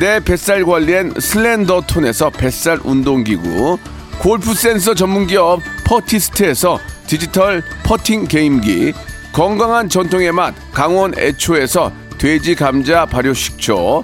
내 0.00 0.18
뱃살 0.18 0.64
관리엔 0.64 1.12
슬렌더 1.20 1.82
톤에서 1.82 2.30
뱃살 2.30 2.80
운동기구, 2.84 3.78
골프 4.18 4.54
센서 4.54 4.94
전문기업 4.94 5.60
퍼티스트에서 5.84 6.78
디지털 7.06 7.62
퍼팅 7.82 8.24
게임기, 8.24 8.94
건강한 9.34 9.90
전통의 9.90 10.32
맛 10.32 10.54
강원 10.72 11.12
애초에서 11.18 11.92
돼지 12.16 12.54
감자 12.54 13.04
발효 13.04 13.34
식초, 13.34 14.02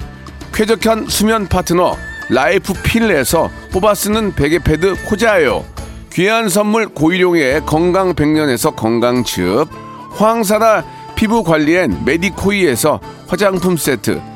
쾌적한 0.53 1.07
수면 1.09 1.49
파트너 1.49 1.97
라이프 2.29 2.75
필에서 2.75 3.51
뽑아 3.73 3.95
쓰는 3.95 4.35
베개 4.35 4.59
패드 4.59 5.07
코자요, 5.07 5.65
귀한 6.13 6.51
선물 6.51 6.89
고일용의 6.89 7.63
건강 7.65 8.15
백년에서 8.15 8.73
건강즙, 8.73 9.67
황사라 10.11 10.85
피부 11.15 11.43
관리엔 11.43 12.05
메디코이에서 12.05 13.01
화장품 13.29 13.79
세트, 13.79 14.36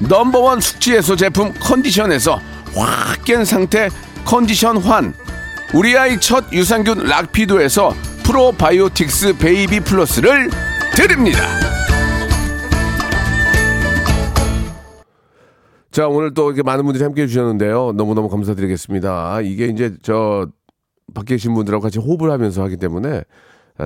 넘버원 0.00 0.60
숙취해소 0.60 1.16
제품 1.16 1.52
컨디션에서 1.54 2.40
확 2.74 3.24
깬 3.24 3.44
상태 3.44 3.88
컨디션 4.24 4.76
환, 4.78 5.12
우리 5.74 5.96
아이 5.96 6.18
첫 6.20 6.50
유산균 6.52 7.06
락피도에서 7.06 7.92
프로바이오틱스 8.24 9.38
베이비 9.38 9.80
플러스를 9.80 10.50
드립니다. 10.94 11.40
자, 15.90 16.06
오늘 16.06 16.32
또 16.32 16.48
이렇게 16.48 16.62
많은 16.62 16.84
분들이 16.84 17.02
함께 17.02 17.22
해 17.22 17.26
주셨는데요. 17.26 17.92
너무너무 17.96 18.28
감사드리겠습니다. 18.28 19.40
이게 19.42 19.66
이제 19.66 19.94
저 20.02 20.46
밖에 21.14 21.34
계신 21.34 21.54
분들하고 21.54 21.82
같이 21.82 21.98
호흡을 21.98 22.30
하면서 22.30 22.62
하기 22.64 22.76
때문에 22.76 23.24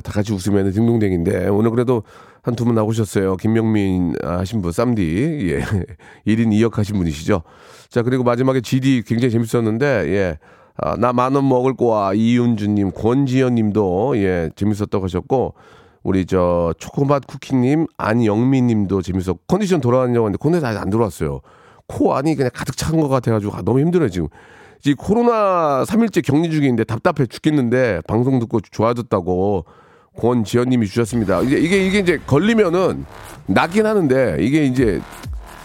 다 0.01 0.13
같이 0.13 0.33
웃으면 0.33 0.71
딩동댕인데 0.73 1.49
오늘 1.49 1.71
그래도 1.71 2.03
한 2.43 2.57
두 2.57 2.65
분 2.65 2.75
나오셨어요. 2.75 3.37
김명민 3.37 4.15
하신 4.21 4.63
분, 4.63 4.73
쌈디. 4.73 5.03
예. 5.53 5.61
1인 6.27 6.49
2역 6.51 6.75
하신 6.75 6.97
분이시죠. 6.97 7.43
자, 7.89 8.03
그리고 8.03 8.25
마지막에 8.25 8.61
GD 8.61 9.03
굉장히 9.07 9.31
재밌었는데, 9.31 9.87
예. 10.09 10.39
아, 10.77 10.97
나 10.97 11.13
만 11.13 11.37
원 11.37 11.49
먹을 11.49 11.75
거야. 11.77 12.15
이윤주 12.15 12.69
님, 12.71 12.91
권지현 12.91 13.55
님도, 13.55 14.15
예, 14.17 14.51
재밌었다고 14.57 15.05
하셨고, 15.05 15.55
우리 16.03 16.27
저 16.27 16.75
초코맛 16.79 17.29
쿠키 17.29 17.55
님, 17.55 17.87
안영미 17.97 18.63
님도 18.63 19.03
재밌었고, 19.03 19.39
컨디션 19.47 19.81
돌아왔냐고 19.81 20.27
하는데, 20.27 20.39
컨디션 20.41 20.65
아직 20.65 20.81
안 20.81 20.91
들어왔어요. 20.91 21.43
코 21.87 22.15
안이 22.17 22.35
그냥 22.35 22.51
가득 22.53 22.77
찬 22.77 22.99
것 22.99 23.07
같아 23.09 23.31
가지고, 23.31 23.55
아, 23.55 23.63
너무 23.63 23.79
힘들어요, 23.79 24.09
지금. 24.09 24.27
이 24.85 24.95
코로나 24.95 25.85
3일째 25.85 26.25
격리 26.27 26.51
중인데 26.51 26.83
답답해 26.83 27.27
죽겠는데, 27.27 28.01
방송 28.09 28.41
듣고 28.41 28.59
좋아졌다고, 28.61 29.65
권지현님이 30.19 30.87
주셨습니다. 30.87 31.41
이게, 31.43 31.59
이게, 31.59 31.87
이게 31.87 31.99
이제 31.99 32.21
걸리면은 32.27 33.05
낫긴 33.47 33.87
하는데, 33.87 34.37
이게 34.41 34.65
이제 34.65 35.01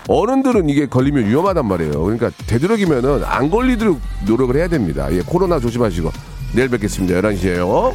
어른들은 0.08 0.70
이게 0.70 0.86
걸리면 0.86 1.26
위험하단 1.26 1.66
말이에요. 1.66 2.02
그러니까 2.02 2.32
되도록이면은 2.48 3.24
안 3.26 3.50
걸리도록 3.50 4.00
노력을 4.26 4.56
해야 4.56 4.68
됩니다. 4.68 5.12
예, 5.12 5.22
코로나 5.22 5.60
조심하시고 5.60 6.12
내일 6.56 6.70
뵙겠습니다. 6.70 7.20
11시에요. 7.22 7.94